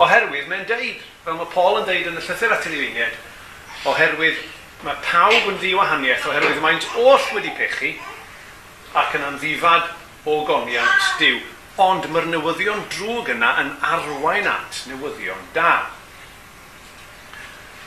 Oherwydd 0.00 0.48
mae'n 0.50 0.66
deud, 0.68 1.00
fel 1.24 1.38
mae 1.38 1.52
Paul 1.54 1.80
yn 1.80 1.86
deud 1.88 2.10
yn 2.10 2.20
y 2.20 2.24
llythyr 2.24 2.52
at 2.56 2.68
Iliniad, 2.68 3.16
oherwydd 3.88 4.42
mae 4.84 5.00
pawb 5.06 5.48
yn 5.48 5.58
ddiwahaniaeth, 5.60 6.28
oherwydd 6.28 6.60
mae'n 6.60 6.84
oll 7.00 7.26
wedi 7.36 7.52
pechu 7.56 7.94
ac 9.00 9.16
yn 9.16 9.26
anddifad 9.30 9.88
o 10.28 10.42
goniant 10.48 11.10
diw. 11.20 11.40
Ond 11.80 12.10
mae'r 12.12 12.28
newyddion 12.28 12.84
drwg 12.92 13.32
yna 13.36 13.54
yn 13.62 13.70
arwain 13.88 14.48
at 14.50 14.82
newyddion 14.90 15.48
da. 15.56 15.86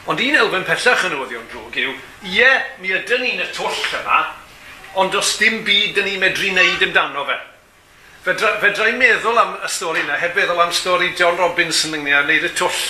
Ond 0.10 0.22
un 0.22 0.38
elfen 0.40 0.66
pellach 0.66 1.06
y 1.06 1.12
newyddion 1.14 1.46
drwg 1.52 1.78
yw, 1.84 1.98
ie, 2.26 2.54
mi 2.82 2.94
ydyn 2.98 3.22
ni'n 3.22 3.44
y 3.46 3.52
twll 3.54 4.00
yma, 4.00 4.24
ond 5.00 5.12
does 5.12 5.38
dim 5.40 5.64
byd 5.66 5.96
dyn 5.98 6.08
ni'n 6.08 6.22
medru 6.22 6.52
wneud 6.52 6.86
amdano 6.86 7.26
fe. 7.28 7.38
Fedra, 8.24 8.54
fedra 8.62 8.88
i 8.88 8.94
meddwl 8.96 9.40
am 9.40 9.56
y 9.60 9.70
stori 9.72 10.04
yna, 10.04 10.20
heb 10.22 10.36
feddwl 10.38 10.62
am 10.64 10.72
stori 10.76 11.10
John 11.18 11.36
Robinson 11.40 11.96
ynglyn 11.98 12.22
â 12.22 12.22
wneud 12.28 12.46
y 12.48 12.52
twll. 12.56 12.84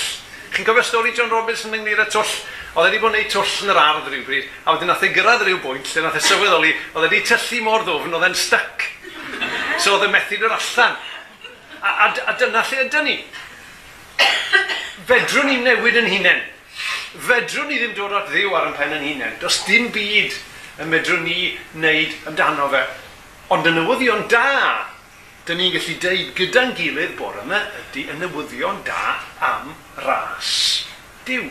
Chi'n 0.53 0.67
cofio 0.67 0.83
stori 0.85 1.13
John 1.17 1.31
Robinson 1.33 1.73
ynglyn 1.73 2.03
y 2.03 2.09
twll? 2.11 2.35
Oedd 2.73 2.89
wedi 2.89 2.99
bod 3.01 3.13
yn 3.13 3.23
gwneud 3.23 3.31
twll 3.33 3.55
yn 3.63 3.73
yr 3.73 3.79
ardd 3.81 4.09
rhywbryd, 4.09 4.51
a 4.65 4.75
wedyn 4.75 4.89
nath 4.89 5.05
ei 5.05 5.13
gyrraedd 5.13 5.45
rhyw 5.45 5.59
bwynt, 5.63 5.89
lle 5.93 6.05
nath 6.05 6.19
ei 6.19 6.25
sylweddoli, 6.25 6.75
oedd 6.93 7.07
wedi 7.07 7.23
tyllu 7.29 7.63
mor 7.65 7.85
ddofn, 7.85 8.15
oedd 8.17 8.27
e'n 8.29 8.37
styc. 8.37 8.87
So 9.81 9.95
oedd 9.95 10.07
e 10.07 10.13
methu 10.13 10.39
dod 10.41 10.55
allan. 10.55 10.95
A, 11.83 11.89
a, 11.89 12.07
a 12.29 12.37
dyna 12.39 12.63
lle 12.69 12.85
ydyn 12.85 13.07
ni. 13.07 13.17
Fedrwn 15.09 15.49
ni 15.49 15.59
newid 15.65 15.97
yn 16.01 16.09
hunain. 16.13 16.41
Fedrwn 17.27 17.69
ni 17.69 17.77
ddim 17.81 17.93
dod 17.97 18.13
at 18.17 18.29
ddiw 18.31 18.53
ar 18.57 18.69
yn 18.69 18.77
pen 18.77 18.95
yn 18.97 19.05
hunain. 19.05 19.37
Does 19.41 19.63
dim 19.67 19.89
byd 19.93 20.33
y 20.79 20.87
medrwn 20.89 21.23
ni 21.27 21.53
wneud 21.75 22.29
amdano 22.29 22.69
fe. 22.71 22.83
Ond 23.53 23.67
y 23.69 23.73
newyddion 23.75 24.23
da, 24.31 24.87
dyn 25.45 25.59
ni'n 25.59 25.73
gallu 25.75 25.97
deud 26.01 26.31
gyda'n 26.37 26.73
gilydd 26.77 27.17
bore 27.19 27.43
yma, 27.43 27.59
ydy 27.81 28.07
y 28.09 28.15
newyddion 28.21 28.79
da 28.87 29.17
am 29.43 29.75
ras 30.01 30.53
diw. 31.27 31.45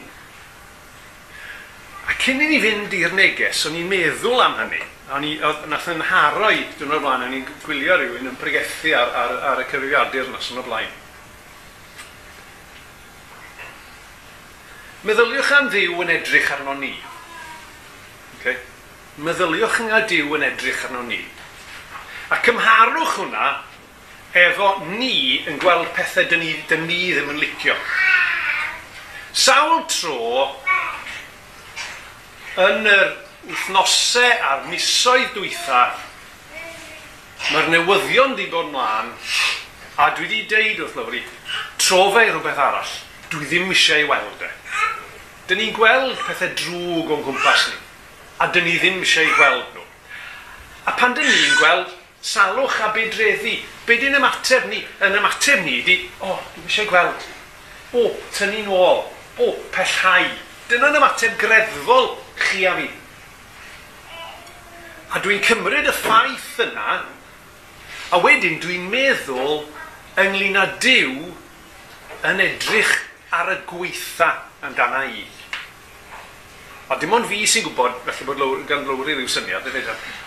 A 2.08 2.16
cyn 2.18 2.42
i 2.42 2.48
ni 2.50 2.58
fynd 2.62 2.96
i'r 2.98 3.14
neges, 3.14 3.62
o'n 3.68 3.78
i'n 3.78 3.90
meddwl 3.90 4.42
am 4.42 4.58
hynny. 4.58 4.82
O'n 5.12 5.28
i, 5.28 5.36
nath 5.68 5.90
yn 5.92 6.02
haro 6.08 6.48
i, 6.50 6.64
dwi'n 6.78 6.96
o'r 6.96 7.04
blaen, 7.04 7.26
o'n 7.28 7.36
i'n 7.36 7.46
gwylio 7.66 7.98
rhywun 8.00 8.32
yn 8.32 8.40
pregethu 8.40 8.96
ar, 8.96 9.12
ar, 9.22 9.38
ar 9.52 9.62
y 9.62 9.68
cyfrifiadur 9.70 10.32
nos 10.32 10.50
yn 10.50 10.62
o 10.62 10.66
blaen. 10.66 10.98
Meddyliwch 15.06 15.54
am 15.54 15.70
ddiw 15.70 16.02
yn 16.04 16.12
edrych 16.16 16.50
arno 16.56 16.74
ni. 16.78 16.94
Okay 18.38 18.56
meddyliwch 19.20 19.80
yng 19.82 19.90
Nghaerdyw 19.90 20.32
yn 20.38 20.44
edrych 20.46 20.84
arno 20.88 21.02
ni. 21.04 21.20
A 22.32 22.38
cymharwch 22.40 23.18
hwnna 23.18 23.48
efo 24.32 24.70
ni 24.94 25.42
yn 25.44 25.58
gweld 25.60 25.90
pethau 25.92 26.24
dyn 26.30 26.40
ni, 26.40 26.54
dyn 26.70 26.86
ni 26.88 27.00
ddim 27.12 27.28
yn 27.34 27.42
licio. 27.42 27.76
Sawl 29.36 29.82
tro 29.92 30.48
yn 32.62 32.88
yr 32.88 33.12
wythnosau 33.50 34.32
a'r 34.48 34.64
misoedd 34.70 35.36
dwytha, 35.36 35.84
mae'r 37.52 37.70
newyddion 37.74 38.36
di 38.38 38.48
bod 38.48 38.72
mlaen 38.72 39.12
a 40.00 40.08
dwi 40.16 40.24
wedi 40.24 40.42
deud 40.48 40.84
wrth 40.86 40.98
lyfr 41.02 41.20
trofau 41.76 42.32
rhywbeth 42.32 42.64
arall, 42.64 42.98
dwi 43.28 43.44
ddim 43.44 43.72
eisiau 43.76 44.00
ei 44.00 44.08
weld 44.08 44.44
e. 44.48 44.52
Dyn 45.50 45.60
ni'n 45.60 45.76
gweld 45.76 46.20
pethau 46.24 46.54
drwg 46.56 47.12
o'n 47.12 47.24
cwmpas 47.28 47.68
ni 47.68 47.81
a 48.42 48.48
dyn 48.50 48.64
ni 48.66 48.74
ddim 48.78 49.02
eisiau 49.04 49.28
eu 49.28 49.34
gweld 49.38 49.74
nhw. 49.76 49.84
A 50.90 50.94
pan 50.98 51.14
dyn 51.14 51.28
ni'n 51.28 51.58
gweld 51.60 51.92
salwch 52.26 52.80
a 52.82 52.88
bedreddi, 52.94 53.60
be 53.86 53.98
dyn 54.00 54.18
ymateb 54.18 54.66
ni? 54.70 54.80
Yn 55.02 55.18
ymateb 55.20 55.62
ni 55.62 55.76
ydi, 55.78 55.98
o, 56.18 56.32
oh, 56.32 56.40
dwi'n 56.56 56.66
eisiau 56.66 56.88
gweld. 56.90 57.28
O, 57.94 58.08
tynnu 58.34 58.64
nôl. 58.66 59.04
O, 59.38 59.52
pellhau. 59.74 60.26
Dyna'n 60.72 60.98
ymateb 60.98 61.36
greddfol 61.38 62.16
chi 62.40 62.66
a 62.66 62.74
fi. 62.80 62.88
A 65.12 65.20
dwi'n 65.22 65.42
cymryd 65.44 65.86
y 65.86 65.94
ffaith 65.94 66.62
yna, 66.66 67.02
a 68.12 68.20
wedyn 68.24 68.58
dwi'n 68.64 68.88
meddwl 68.90 69.62
ynglyn 70.22 70.58
â 70.58 70.66
Dyw 70.82 71.30
yn 72.32 72.42
edrych 72.42 72.96
ar 73.32 73.52
y 73.54 73.60
gweitha 73.70 74.32
amdana 74.64 75.04
i. 75.12 75.22
A 76.92 76.96
dim 77.00 77.12
ond 77.16 77.24
fi 77.24 77.38
sy'n 77.48 77.64
gwybod, 77.64 78.02
felly 78.04 78.26
bod 78.28 78.40
lawr, 78.42 78.58
gan 78.68 78.82
lawr 78.84 79.08
i 79.08 79.14
ryw 79.16 79.28
syniad, 79.30 79.64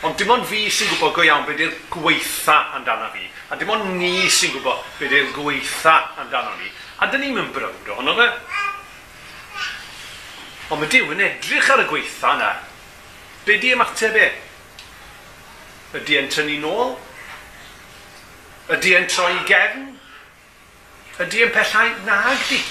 ond 0.01 0.15
dim 0.17 0.31
ond 0.33 0.47
fi 0.49 0.63
sy'n 0.73 0.89
gwybod 0.95 1.11
e. 1.11 1.13
go 1.13 1.25
iawn 1.27 1.43
beth 1.45 1.61
yw'r 1.61 1.75
gweitha 1.93 2.55
amdano 2.73 3.11
fi. 3.13 3.27
A 3.53 3.57
dim 3.59 3.69
ond 3.69 3.91
ni 3.99 4.25
sy'n 4.33 4.55
gwybod 4.55 4.81
beth 4.97 5.13
yw'r 5.13 5.29
gweitha 5.35 5.93
amdano 6.23 6.55
ni. 6.57 6.71
A 6.97 7.09
dyn 7.11 7.21
ni'n 7.21 7.35
mynd 7.37 7.51
brywd 7.53 7.91
ohono 7.93 8.15
fe. 8.17 8.25
Ond 10.71 10.79
e- 10.79 10.79
mae 10.81 10.89
Dyw 10.89 11.11
yn 11.13 11.21
edrych 11.21 11.69
ar 11.69 11.83
y 11.83 11.85
gweitha 11.91 12.31
yna. 12.33 12.51
Be 13.45 13.59
di 13.61 13.75
ymateb 13.75 14.17
e? 14.17 14.29
Ydy 15.99 16.17
e'n 16.17 16.31
tynnu 16.33 16.57
nôl? 16.63 16.95
Ydy 18.73 18.95
e'n 18.97 19.05
troi 19.11 19.37
gefn? 19.45 19.85
Ydy 21.21 21.45
e'n 21.45 21.53
pellai? 21.53 21.91
Nag 22.09 22.41
di. 22.49 22.63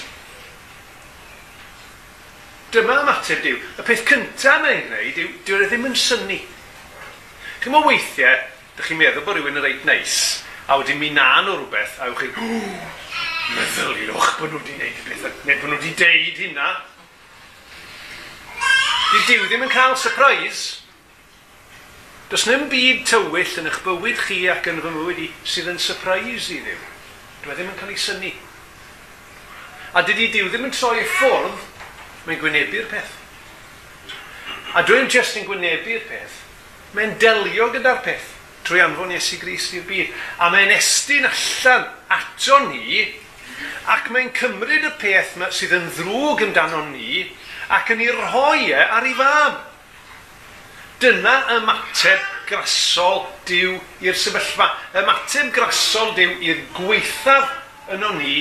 Dyma 2.75 2.97
ymateb 3.05 3.39
diw. 3.39 3.55
Y 3.79 3.83
peth 3.87 4.03
cyntaf 4.09 4.59
mae'n 4.63 4.89
gwneud 4.89 5.19
yw, 5.21 5.31
dyw'r 5.47 5.63
e 5.63 5.67
ddim 5.71 5.87
yn 5.87 5.93
syni. 5.95 6.41
Chi'n 7.63 7.71
mo 7.71 7.79
weithiau, 7.85 8.41
dych 8.75 8.89
chi'n 8.89 8.99
meddwl 8.99 9.23
bod 9.23 9.37
rhywun 9.37 9.61
yn 9.61 9.63
reit 9.63 9.85
neis, 9.87 10.17
a 10.67 10.75
wedyn 10.75 10.99
mi 10.99 11.13
nan 11.15 11.47
o 11.47 11.55
rhywbeth, 11.55 11.95
a 12.03 12.09
yw'ch 12.11 12.25
chi, 12.25 12.49
meddylwch 13.55 14.33
bod 14.41 14.51
nhw 14.51 14.59
wedi 14.59 14.75
gwneud 14.75 14.99
y 14.99 15.05
pethau, 15.07 15.37
neu 15.47 15.61
bod 15.61 15.71
nhw 15.71 15.77
wedi 15.79 15.93
deud 16.01 16.41
hynna. 16.41 16.71
Di 19.13 19.21
diw 19.29 19.45
ddim 19.45 19.63
yn 19.63 19.71
cael 19.71 19.95
surprise. 20.01 20.81
Does 22.27 22.43
na'm 22.49 22.65
byd 22.71 23.05
tywyll 23.07 23.53
yn 23.61 23.69
eich 23.69 23.79
bywyd 23.85 24.19
chi 24.25 24.41
ac 24.51 24.67
yn 24.67 24.81
fy 24.83 24.91
mywyd 24.91 25.21
i 25.23 25.29
sydd 25.47 25.69
yn 25.71 25.79
surprise 25.79 26.51
i 26.51 26.59
ddiw. 26.65 26.83
Dwi 27.45 27.53
e 27.53 27.55
ddim 27.55 27.71
yn 27.71 27.79
cael 27.79 27.93
ei 27.93 28.01
syni. 28.01 28.33
A 29.95 30.03
dydy 30.03 30.27
diw 30.33 30.49
ddim 30.51 30.67
yn 30.67 30.75
troi 30.75 31.05
ffwrdd 31.05 31.71
Mae'n 32.25 32.41
gwynebu'r 32.41 32.87
peth. 32.89 33.11
A 34.75 34.81
dwi'n 34.85 35.11
just 35.11 35.37
yn 35.39 35.45
gwynebu'r 35.47 36.07
peth. 36.09 36.39
Mae'n 36.95 37.17
delio 37.21 37.69
gyda'r 37.73 38.01
peth 38.05 38.31
trwy 38.65 38.81
anfon 38.81 39.13
Iesu 39.13 39.37
Gris 39.41 39.69
i'r 39.77 39.85
byd. 39.87 40.11
A 40.41 40.49
mae'n 40.53 40.73
estyn 40.73 41.27
allan 41.29 41.85
ato 42.15 42.59
ni 42.69 43.05
ac 43.93 44.09
mae'n 44.11 44.31
cymryd 44.35 44.87
y 44.89 44.91
peth 44.99 45.35
yma 45.37 45.51
sydd 45.53 45.75
yn 45.77 45.87
ddrwg 45.93 46.43
amdano 46.47 46.81
ni 46.89 47.27
ac 47.73 47.91
yn 47.93 48.03
ei 48.03 48.11
rhoi 48.13 48.71
e 48.71 48.81
ar 48.81 49.05
ei 49.05 49.15
fam. 49.17 49.59
Dyna 51.01 51.35
ymateb 51.57 52.25
grasol 52.49 53.25
diw 53.47 53.77
i'r 54.05 54.17
sefyllfa. 54.17 54.71
Ymateb 54.97 55.51
grasol 55.55 56.13
diw 56.17 56.37
i'r 56.49 56.63
gweithaf 56.77 57.53
yno 57.93 58.15
ni 58.17 58.35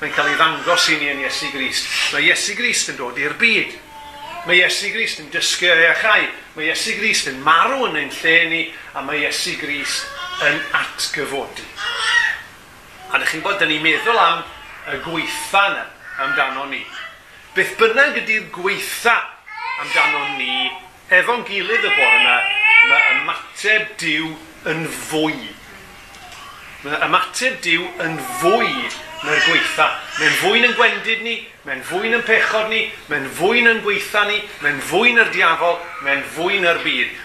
mae'n 0.00 0.12
cael 0.12 0.28
ei 0.28 0.36
ddangos 0.36 0.90
i 0.92 0.98
ni 1.00 1.08
yn 1.08 1.22
Iesu 1.24 1.48
Grist. 1.54 1.88
Mae 2.12 2.26
Iesu 2.28 2.56
Grist 2.58 2.90
yn 2.92 2.98
dod 2.98 3.16
i'r 3.20 3.36
byd. 3.40 3.72
Mae 4.46 4.60
Iesu 4.60 4.90
Grist 4.92 5.22
yn 5.22 5.30
dysgu 5.32 5.70
ei 5.72 5.88
achau. 5.88 6.26
Mae 6.56 6.68
Iesu 6.68 6.96
Grist 6.98 7.30
yn 7.30 7.40
marw 7.44 7.86
yn 7.88 7.96
ein 8.02 8.12
lle 8.18 8.36
ni, 8.50 8.62
a 8.92 9.04
mae 9.04 9.24
Iesu 9.24 9.56
Grist 9.60 10.04
yn 10.44 10.60
atgyfodi. 10.76 11.64
A 13.08 13.16
ydych 13.16 13.32
chi'n 13.32 13.44
bod, 13.46 13.56
da 13.60 13.68
ni'n 13.68 13.84
meddwl 13.84 14.20
am 14.20 14.44
y 14.92 15.00
gweitha 15.06 15.64
yna 15.70 15.86
amdano 16.26 16.68
ni. 16.68 16.82
Beth 17.56 17.72
bynnag 17.80 18.20
ydy'r 18.20 18.50
gweitha 18.52 19.16
amdano 19.80 20.36
ni, 20.36 20.68
efo'n 21.16 21.44
gilydd 21.48 21.88
y 21.88 21.94
bore 21.96 22.20
yma, 22.20 22.36
mae 22.90 23.10
ymateb 23.16 23.96
diw 24.02 24.28
yn 24.68 24.84
fwy. 25.08 25.36
Mae 26.84 27.00
ymateb 27.08 27.60
diw 27.64 27.88
yn 28.04 28.20
fwy 28.42 28.72
na'r 29.26 29.42
gweitha. 29.46 29.86
Mae'n 30.16 30.36
fwy'n 30.40 30.68
yn 30.70 30.74
gwendid 30.78 31.22
ni, 31.26 31.36
mae'n 31.66 31.82
fwy'n 31.86 32.16
yn 32.18 32.24
pechod 32.26 32.70
ni, 32.72 32.82
mae'n 33.10 33.28
fwy'n 33.38 33.70
yn 33.72 33.82
gweitha 33.84 34.24
ni, 34.30 34.40
mae'n 34.62 34.80
fwy'n 34.90 35.22
yr 35.24 35.32
diafol, 35.34 35.80
mae'n 36.06 36.24
fwy'n 36.36 36.68
yr 36.72 36.82
byd. 36.84 37.22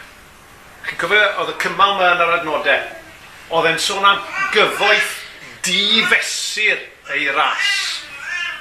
Chi'n 0.87 1.01
cofio, 1.01 1.21
oedd 1.43 1.53
y 1.53 1.57
cymal 1.61 1.95
yma 1.95 2.11
yn 2.15 2.25
yr 2.25 2.35
adnodau, 2.39 2.89
oedd 3.57 3.69
e'n 3.71 3.81
sôn 3.85 4.07
am 4.07 4.21
gyfoeth 4.55 5.13
difesur 5.65 6.81
ei 7.13 7.29
ras. 7.35 7.71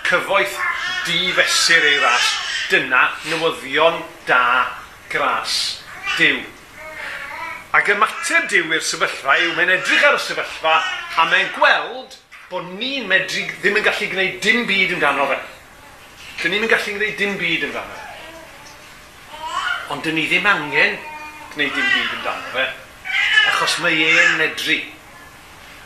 Cyfoeth 0.09 0.57
difesur 1.09 1.91
ei 1.91 1.99
ras. 2.03 2.31
Dyna 2.71 3.09
newyddion 3.27 4.03
da 4.29 4.43
gras 5.11 5.81
Dyw. 6.19 6.41
Ac 7.75 7.89
ymateb 7.95 8.49
diw 8.51 8.73
i'r 8.75 8.83
sefyllfa 8.83 9.37
yw 9.41 9.55
mae'n 9.57 9.73
edrych 9.77 10.07
ar 10.07 10.17
y 10.19 10.23
sefyllfa 10.23 10.75
a 11.23 11.27
mae'n 11.31 11.53
gweld 11.55 12.17
bod 12.51 12.67
ni'n 12.81 13.05
medru 13.07 13.45
ddim 13.63 13.77
yn 13.79 13.85
gallu 13.87 14.07
gwneud 14.11 14.39
dim 14.43 14.65
byd 14.67 14.97
amdano 14.97 15.29
fe. 15.31 15.37
Dyn 16.43 16.57
ni'n 16.57 16.67
gallu 16.67 16.95
gwneud 16.97 17.21
dim 17.21 17.37
byd 17.39 17.67
amdano 17.69 17.95
fe. 17.95 18.09
Ond 19.95 20.03
dyn 20.03 20.19
ni 20.19 20.25
ddim 20.27 20.49
angen 20.51 20.97
gwneud 21.53 21.77
dim 21.77 21.87
byd 21.93 22.17
amdano 22.17 22.51
fe, 22.57 22.65
achos 23.53 23.77
mae 23.85 24.03
e'n 24.09 24.35
medru. 24.41 24.81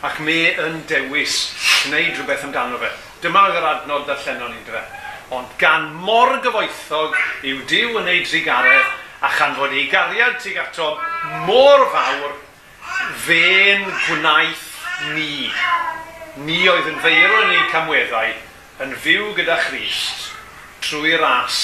Ac 0.09 0.23
mae 0.25 0.47
e 0.47 0.55
yn 0.65 0.81
dewis 0.89 1.37
gwneud 1.83 2.17
rhywbeth 2.17 2.49
amdano 2.49 2.81
fe. 2.81 2.91
Dyma 3.21 3.45
yr 3.53 3.69
adnod 3.75 4.09
ddarllenon 4.09 4.57
ni'n 4.57 4.65
dweud. 4.71 4.99
Ond 5.37 5.53
gan 5.61 5.91
mor 6.01 6.33
gyfoethog 6.45 7.21
yw 7.45 7.61
diw 7.69 7.99
yn 8.01 8.09
ei 8.09 8.25
drigaredd 8.25 8.89
a 9.21 9.35
chan 9.37 9.53
fod 9.61 9.77
ei 9.77 9.85
gariad 9.93 10.41
tuag 10.41 10.65
ato 10.65 10.95
mor 11.45 11.91
fawr, 11.93 12.39
fe'n 13.29 13.85
gwnaeth 14.07 14.71
ni. 15.13 15.51
Ni 16.43 16.65
oedd 16.67 16.89
yn 16.91 16.99
feiro 16.99 17.45
yn 17.45 17.53
ei 17.55 17.67
camweddau 17.71 18.33
yn 18.83 18.97
fyw 19.05 19.31
gyda 19.37 19.61
Christ 19.69 20.33
trwy 20.83 21.15
ras 21.21 21.59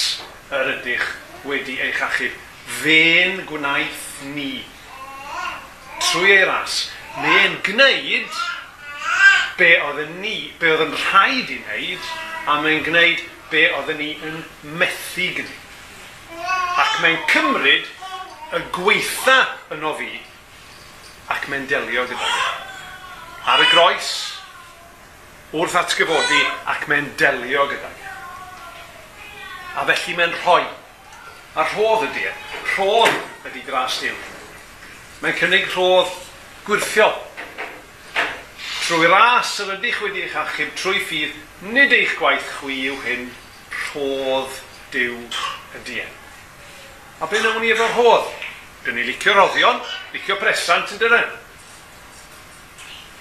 yr 0.55 0.77
ydych 0.77 1.09
wedi 1.49 1.75
eich 1.83 1.99
achub. 2.07 2.37
Fe'n 2.81 3.43
gwnaeth 3.49 4.07
ni. 4.37 4.62
Trwy 6.00 6.37
ei 6.37 6.47
ras. 6.47 6.85
Neu'n 7.19 7.59
gwneud 7.67 8.39
be 9.59 9.75
oedd 9.85 10.00
yn 10.07 10.17
ni, 10.23 10.37
be 10.62 10.71
oedd 10.73 10.87
yn 10.87 10.97
rhaid 10.97 11.50
i 11.53 11.59
wneud, 11.67 12.11
a 12.47 12.61
mae'n 12.62 12.85
gwneud 12.87 13.27
be 13.50 13.67
oedden 13.75 13.99
ni 14.00 14.11
yn 14.25 14.43
methu 14.79 15.27
gyda. 15.37 15.57
Ac 16.81 17.00
mae'n 17.03 17.19
cymryd 17.29 17.89
y 18.57 18.61
gweitha 18.75 19.39
yno 19.75 19.93
fi, 19.99 20.12
ac 21.35 21.50
mae'n 21.50 21.67
delio 21.71 22.07
gyda. 22.09 22.31
Ar 23.50 23.65
y 23.65 23.69
groes, 23.75 24.12
wrth 25.50 25.75
atgyfodi 25.75 26.42
ac 26.71 26.85
mae'n 26.87 27.09
delio 27.19 27.64
gydag. 27.71 28.04
A 29.75 29.87
felly 29.88 30.14
mae'n 30.19 30.35
rhoi. 30.45 30.62
A 31.59 31.64
rhodd 31.73 32.04
ydy 32.07 32.28
e. 32.28 32.35
Rhodd 32.76 33.49
ydy 33.50 33.64
gras 33.66 33.97
diw. 34.02 34.14
Mae'n 35.23 35.38
cynnig 35.40 35.66
rhodd 35.73 36.12
gwirthio. 36.69 37.09
Trwy 38.85 39.11
ras 39.11 39.57
yr 39.62 39.75
ydych 39.76 39.99
wedi 40.04 40.23
eich 40.26 40.38
achub 40.38 40.71
trwy 40.78 41.02
ffydd, 41.02 41.34
nid 41.75 41.93
eich 41.95 42.15
gwaith 42.19 42.47
chwi 42.60 42.78
yw 42.91 42.97
hyn, 43.02 43.26
rhodd 43.75 44.63
diw 44.95 45.19
ydy 45.80 46.00
e. 46.04 46.06
A 47.21 47.26
be 47.30 47.43
nawn 47.43 47.58
ni 47.63 47.75
efo 47.75 47.91
rhodd? 47.97 48.30
Dyn 48.86 48.97
ni 48.97 49.04
licio 49.10 49.34
roddion, 49.34 49.82
licio 50.15 50.39
presant 50.41 50.95
yn 50.95 51.02
dyrra. 51.02 51.21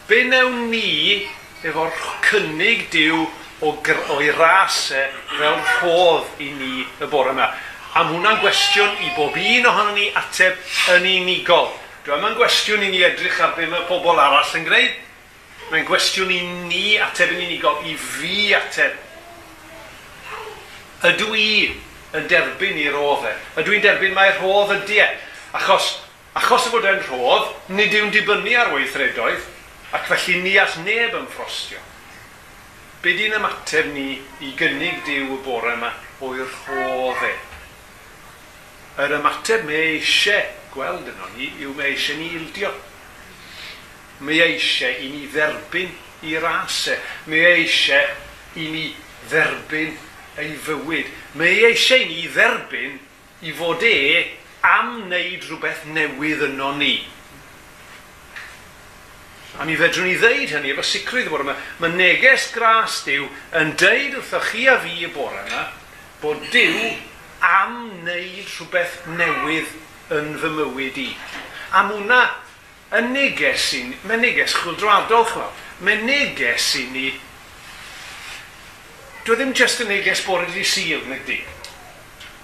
Be 0.09 0.23
nawn 0.29 0.69
ni 0.69 1.25
efo'r 1.59 1.91
cynnig 2.23 2.85
diw 2.93 3.25
o 3.59 3.73
o'i 4.15 4.29
ras 4.31 4.77
e 4.95 5.01
fel 5.33 5.57
rhodd 5.59 6.39
i 6.39 6.53
ni 6.55 6.85
y 6.85 7.09
bore 7.11 7.33
yma. 7.33 7.49
A 7.89 8.05
mae 8.05 8.13
hwnna'n 8.13 8.39
gwestiwn 8.39 9.01
i 9.03 9.11
bob 9.17 9.35
un 9.35 9.67
ohono 9.67 9.95
ni 9.97 10.07
ateb 10.15 10.55
yn 10.95 11.07
unigol. 11.09 11.67
Dwi'n 12.05 12.21
yma'n 12.21 12.37
gwestiwn 12.39 12.85
i 12.85 12.93
ni 12.93 13.03
edrych 13.03 13.41
ar 13.43 13.57
be 13.57 13.67
mae 13.67 13.83
pobl 13.89 14.15
arall 14.15 14.55
yn 14.55 14.67
gwneud. 14.69 14.95
Mae'n 15.73 15.85
gwestiwn 15.89 16.31
i 16.31 16.39
ni 16.69 16.85
ateb 17.03 17.35
yn 17.35 17.43
unigol, 17.49 17.83
i 17.83 17.97
fi 17.99 18.53
ateb. 18.55 18.95
Ydw 21.09 21.35
i 21.35 21.51
yn 22.15 22.31
derbyn 22.31 22.79
i'r 22.79 22.95
roddau? 22.95 23.35
E? 23.35 23.59
Ydw 23.59 23.75
i'n 23.75 23.83
derbyn 23.83 24.15
mae'r 24.15 24.39
rhodd 24.39 24.77
ydy 24.79 25.03
e? 25.03 25.11
Achos, 25.59 25.91
achos 26.39 26.69
y 26.69 26.73
bod 26.73 26.87
e'n 26.87 27.03
rhodd, 27.09 27.51
nid 27.75 27.93
yw'n 27.99 28.13
dibynnu 28.13 28.55
ar 28.57 28.71
weithredoedd, 28.77 29.43
Ac 29.95 30.05
felly 30.05 30.41
ni 30.43 30.57
all 30.61 30.75
neb 30.85 31.15
yn 31.17 31.29
ffrostio. 31.33 31.79
Be 33.01 33.15
di'n 33.17 33.37
ymateb 33.37 33.89
ni 33.93 34.19
i 34.43 34.51
gynnig 34.59 35.01
Dyw 35.07 35.31
y 35.33 35.39
bore 35.45 35.71
yma 35.77 35.93
o'r 36.25 36.43
rhodd 36.43 37.23
e? 37.25 37.31
Yr 38.99 39.15
ymateb 39.17 39.63
mae 39.65 39.95
eisiau 39.95 40.45
gweld 40.73 41.07
yno 41.09 41.29
ni 41.37 41.49
yw 41.63 41.73
mae 41.77 41.93
eisiau 41.93 42.19
ni 42.19 42.29
ildio. 42.37 42.73
Mae 44.19 44.41
eisiau 44.45 44.99
i 44.99 45.09
ni 45.13 45.25
dderbyn 45.31 45.95
i 46.27 46.35
rasau. 46.43 46.99
Mae 47.31 47.53
eisiau 47.55 48.59
i 48.59 48.67
ni 48.73 48.85
dderbyn 49.29 49.95
ei 50.43 50.57
fywyd. 50.67 51.09
Mae 51.39 51.55
eisiau 51.71 52.03
i 52.03 52.11
ni 52.11 52.27
dderbyn 52.27 52.99
i 53.47 53.55
fod 53.55 53.85
e 53.87 53.95
am 54.67 55.05
wneud 55.05 55.47
rhywbeth 55.47 55.87
newydd 55.95 56.43
yno 56.51 56.75
ni. 56.77 56.97
A 59.59 59.65
mi 59.67 59.75
fedrwn 59.75 60.07
ni 60.07 60.15
ddeud 60.15 60.53
hynny 60.55 60.71
efo 60.71 60.85
sicrwydd 60.87 61.27
y 61.27 61.33
bore 61.33 61.43
yma. 61.43 61.55
Mae 61.83 61.91
neges 61.99 62.47
gras 62.55 63.01
Dyw 63.03 63.27
yn 63.59 63.73
deud 63.79 64.15
wrtho 64.21 64.39
chi 64.47 64.65
a 64.71 64.77
fi 64.79 64.95
y 65.03 65.11
bore 65.11 65.43
yma 65.43 65.65
bod 66.23 66.43
Dyw 66.53 66.93
am 67.45 67.75
wneud 67.99 68.47
rhywbeth 68.47 69.01
newydd 69.19 69.75
yn 70.15 70.33
fy 70.39 70.51
mywyd 70.55 70.99
i. 71.03 71.09
A 71.75 71.83
mwna 71.87 72.21
y 72.95 73.01
neges 73.11 73.67
i 73.77 73.83
ni, 73.89 73.97
mae 74.07 74.17
neges 74.19 74.55
chwildroadol 74.57 75.27
chwa, 75.29 75.49
mae 75.85 75.99
neges 76.01 76.71
i 76.79 76.87
ni, 76.93 77.05
dwi 79.27 79.35
e 79.35 79.37
ddim 79.37 79.53
jyst 79.55 79.83
yn 79.83 79.91
neges 79.93 80.23
bore 80.25 80.49
di 80.55 80.65
syl, 80.65 81.03
nid 81.07 81.23
di. 81.27 81.37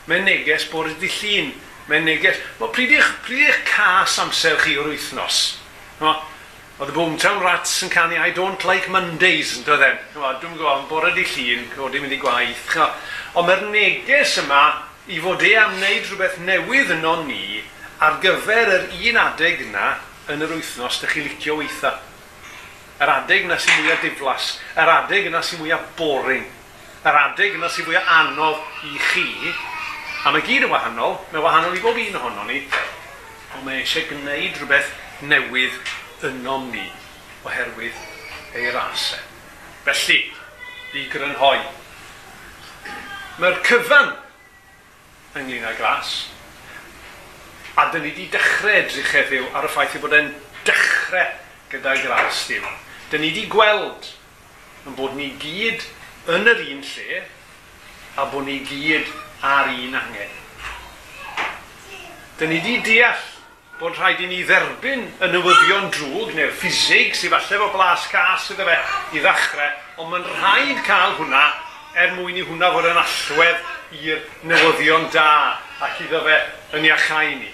Mae 0.06 0.22
neges 0.22 0.68
bore 0.70 0.94
di 1.02 1.10
llun, 1.10 1.52
mae 1.90 2.04
neges, 2.06 2.40
mae 2.60 2.72
pryd 2.76 2.94
i'ch 3.00 3.64
cas 3.72 4.20
amser 4.22 4.60
chi 4.62 4.78
o'r 4.78 4.92
wythnos. 4.94 5.44
No? 6.04 6.14
oedd 6.76 6.90
y 6.92 6.94
Boomtown 6.96 7.40
Rats 7.40 7.78
yn 7.86 7.92
canu 7.92 8.18
I 8.20 8.34
Don't 8.36 8.66
Like 8.68 8.90
Mondays, 8.92 9.54
yn 9.56 9.64
dod 9.64 9.84
e'n. 9.86 9.96
Dwi'n 10.12 10.58
gwybod, 10.58 10.66
am 10.74 10.90
bore 10.90 11.14
di 11.16 11.24
llun, 11.24 11.70
cod 11.72 11.96
i'n 11.96 12.04
mynd 12.04 12.16
i 12.18 12.20
gwaith. 12.20 12.74
Ond 13.40 13.48
mae'r 13.48 13.64
neges 13.72 14.34
yma 14.42 14.64
i 15.08 15.22
fod 15.24 15.46
e 15.48 15.54
am 15.56 15.78
wneud 15.78 16.10
rhywbeth 16.10 16.36
newydd 16.44 16.92
yno 16.98 17.16
ni 17.24 17.64
ar 18.04 18.20
gyfer 18.20 18.74
yr 18.74 18.86
un 18.92 19.22
adeg 19.24 19.64
yna 19.70 19.94
yn 20.36 20.44
yr 20.44 20.52
wythnos, 20.58 21.00
dych 21.00 21.16
chi 21.16 21.26
licio 21.30 21.56
weitha. 21.62 21.96
Yr 23.00 23.16
adeg 23.22 23.48
yna 23.48 23.56
sy'n 23.62 23.80
mwyaf 23.80 24.04
diflas, 24.04 24.52
yr 24.76 24.96
adeg 24.98 25.32
yna 25.32 25.48
sy'n 25.48 25.64
mwyaf 25.64 25.90
boring, 25.96 26.44
yr 27.08 27.24
adeg 27.24 27.56
yna 27.56 27.72
sy'n 27.72 27.88
mwyaf 27.88 28.16
anodd 28.20 28.88
i 28.92 28.98
chi, 29.14 29.30
a 30.28 30.36
mae 30.36 30.44
gyd 30.44 30.68
yn 30.68 30.76
wahanol, 30.76 31.22
mae 31.32 31.44
wahanol 31.44 31.78
i 31.78 31.84
bob 31.84 32.04
un 32.04 32.20
ohono 32.20 32.50
ni, 32.52 32.66
ond 33.56 33.64
mae 33.64 33.86
eisiau 33.86 34.10
gwneud 34.12 34.60
rhywbeth 34.60 34.92
newydd 35.24 35.95
ynom 36.24 36.70
ni 36.72 36.86
oherwydd 37.46 37.98
ei 38.56 38.72
rasau. 38.72 39.20
Felly, 39.86 40.22
i 40.96 41.04
grynhoi, 41.12 41.60
mae'r 43.42 43.60
cyfan 43.68 44.14
ynglyn 45.36 45.68
â 45.68 45.74
glas, 45.78 46.14
a 47.76 47.90
dyn 47.92 48.06
ni 48.06 48.14
wedi 48.14 48.30
dechrau 48.32 48.72
edrych 48.80 49.12
heddiw 49.12 49.50
ar 49.54 49.68
y 49.68 49.72
ffaith 49.74 49.98
i 49.98 50.02
bod 50.04 50.16
e'n 50.16 50.32
dechrau 50.68 51.36
gyda 51.74 51.98
glas 52.00 52.46
ddim. 52.48 52.66
Dyn 53.12 53.26
ni 53.26 53.34
wedi 53.34 53.46
gweld 53.52 54.10
yn 54.88 54.96
bod 54.98 55.18
ni 55.20 55.34
gyd 55.42 55.84
yn 56.32 56.48
yr 56.50 56.64
un 56.72 56.82
lle 56.88 57.22
a 58.16 58.26
bod 58.32 58.48
ni 58.48 58.62
gyd 58.66 59.12
ar 59.44 59.70
un 59.74 60.00
angen. 60.00 60.36
Dyn 62.40 62.54
ni 62.56 62.62
wedi 62.64 62.80
deall 62.88 63.35
bod 63.80 63.98
rhaid 63.98 64.22
i 64.24 64.28
ni 64.32 64.38
dderbyn 64.48 65.02
y 65.20 65.28
newyddion 65.34 65.90
drwg 65.92 66.30
neu'r 66.38 66.54
ffisig 66.56 67.16
sydd 67.18 67.34
falle 67.34 67.58
fo 67.60 67.66
blas 67.74 68.06
cas 68.08 68.46
iddo 68.54 68.64
fe 68.70 68.76
i 69.18 69.24
ddechrau, 69.24 69.74
ond 70.00 70.14
mae'n 70.14 70.30
rhaid 70.30 70.80
cael 70.88 71.18
hwnna 71.18 71.42
er 72.00 72.14
mwyn 72.16 72.40
i 72.40 72.46
hwnna 72.48 72.70
fod 72.72 72.88
yn 72.88 73.02
allwedd 73.02 74.00
i'r 74.00 74.22
newyddion 74.48 75.10
da 75.12 75.28
ac 75.84 76.00
iddo 76.06 76.24
fe 76.24 76.38
yn 76.80 76.88
iachau 76.88 77.36
ni. 77.42 77.52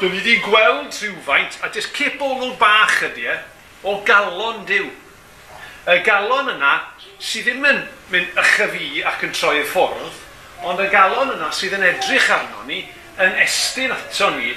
Dyn 0.00 0.10
ni 0.10 0.18
wedi 0.18 0.36
gweld 0.42 0.90
rhywfaint, 0.90 1.60
a 1.62 1.70
jyst 1.70 1.94
cip 1.94 2.18
olwg 2.18 2.58
bach 2.58 2.98
ydy 3.12 3.30
e, 3.30 3.38
o 3.86 4.00
galon 4.10 4.66
diw. 4.66 4.90
Y 5.86 5.98
galon 6.02 6.50
yna 6.56 6.74
sydd 7.22 7.46
ddim 7.52 7.70
yn 7.70 7.82
mynd 8.10 8.42
ychyfu 8.42 9.06
ac 9.06 9.22
yn 9.22 9.38
troi 9.38 9.60
y 9.62 9.64
ffwrdd, 9.70 10.22
ond 10.66 10.82
y 10.82 10.90
galon 10.90 11.36
yna 11.38 11.54
sydd 11.54 11.78
yn 11.78 11.90
edrych 11.94 12.30
arno 12.42 12.66
ni, 12.66 12.82
yn 13.22 13.42
estyn 13.46 13.94
ato 13.94 14.34
ni 14.34 14.56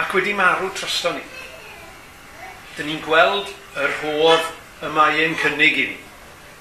ac 0.00 0.14
wedi 0.16 0.32
marw 0.36 0.70
trosto 0.76 1.12
ni. 1.14 1.24
Dyn 2.76 2.88
ni'n 2.88 3.02
gweld 3.04 3.50
yr 3.80 3.96
hodd 4.00 4.86
y 4.86 4.92
mae 4.94 5.24
e'n 5.26 5.36
cynnig 5.40 5.76
i 5.76 5.88
ni. 5.92 5.98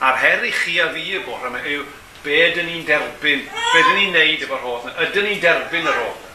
A'r 0.04 0.20
her 0.20 0.46
i 0.48 0.52
chi 0.56 0.80
a 0.84 0.90
fi 0.94 1.06
y 1.16 1.22
bore 1.24 1.48
yma 1.48 1.62
yw 1.64 1.86
be 2.24 2.40
dyn 2.56 2.68
ni'n 2.68 2.86
derbyn, 2.88 3.46
be 3.48 3.84
dyn 3.86 3.96
ni'n 3.98 4.16
neud 4.16 4.44
efo'r 4.44 4.66
hodd 4.66 4.90
yna. 4.90 5.08
Ydyn 5.08 5.30
ni'n 5.30 5.42
derbyn 5.44 5.88
yr 5.88 6.02
hodd 6.02 6.20
yna? 6.20 6.30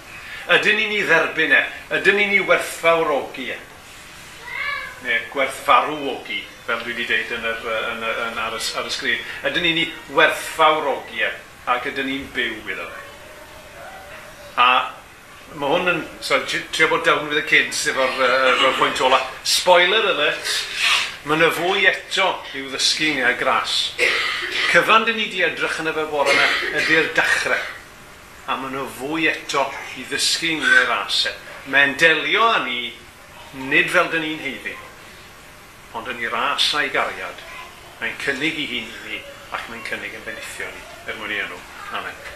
Ydyn 0.57 0.77
ni'n 0.77 0.93
ei 0.93 1.05
dderbyn 1.09 1.55
e? 1.57 1.63
Ydyn 1.99 2.19
ni'n 2.21 2.35
ei 2.39 2.43
werthfawrogi 2.49 3.47
e? 3.55 3.61
Neu 5.05 5.23
gwerthfarwogi, 5.33 6.43
fel 6.67 6.83
dwi 6.85 6.93
wedi 6.93 7.07
dweud 7.09 7.33
yn 7.37 7.49
yr, 7.49 7.65
yn, 7.93 8.05
yn, 8.05 8.21
yn, 8.27 8.39
ar, 8.41 8.57
y, 8.57 8.61
ar 8.81 8.89
y 8.89 8.93
sgrin. 8.93 9.25
Ydyn 9.49 9.65
ni'n 9.69 9.81
ei 9.85 9.89
werthfawrogi 10.17 11.25
e? 11.25 11.33
Ac 11.73 11.89
ydyn 11.93 12.09
ni'n 12.09 12.29
byw 12.37 12.61
iddo 12.73 12.89
fe? 12.93 13.04
mae 15.55 15.71
hwn 15.71 15.91
yn, 15.93 16.01
so, 16.25 16.41
trio 16.49 16.89
bod 16.91 17.05
down 17.07 17.29
with 17.29 17.39
the 17.39 17.47
kids 17.47 17.85
efo'r 17.91 18.23
uh, 18.27 18.73
pwynt 18.81 19.01
ola. 19.07 19.21
Spoiler 19.47 20.09
alert, 20.11 20.51
mae 21.25 21.39
yna 21.39 21.51
fwy 21.55 21.87
eto 21.91 22.31
i'w 22.59 22.69
ddysgu 22.73 23.13
ni 23.15 23.25
ar 23.25 23.39
gras. 23.39 23.95
Cyfan 24.73 25.07
dyn 25.07 25.19
ni 25.19 25.29
wedi 25.29 25.45
edrych 25.47 25.79
yn 25.83 25.93
y 25.93 25.95
fe 25.97 26.07
bore 26.11 26.35
yma 26.35 26.49
ydy'r 26.83 27.13
dechrau. 27.17 27.71
A 28.51 28.59
mae 28.61 28.73
yna 28.73 28.85
fwy 28.99 29.31
eto 29.31 29.69
i 30.01 30.07
ddysgu 30.11 30.57
ni 30.59 30.77
ar 30.83 30.95
asau. 30.99 31.33
E. 31.33 31.71
Mae'n 31.73 31.97
delio 32.01 32.51
â 32.51 32.61
ni 32.67 32.93
nid 33.71 33.89
fel 33.93 34.11
dyn 34.13 34.27
ni'n 34.27 34.43
heiddi, 34.43 34.75
ond 35.97 36.11
yn 36.13 36.21
ei 36.25 36.33
ras 36.33 36.73
a'i 36.77 36.91
gariad. 36.93 37.45
Mae'n 38.03 38.19
cynnig 38.27 38.59
i 38.59 38.71
hun 38.75 38.91
i 38.91 39.11
ni 39.13 39.23
ac 39.55 39.69
mae'n 39.71 39.87
cynnig 39.87 40.19
yn 40.19 40.27
benithio 40.27 40.69
ni 40.75 40.89
er 41.09 41.21
mwyn 41.21 41.39
i 41.39 41.45
enw. 41.47 41.61
Amen. 41.95 42.34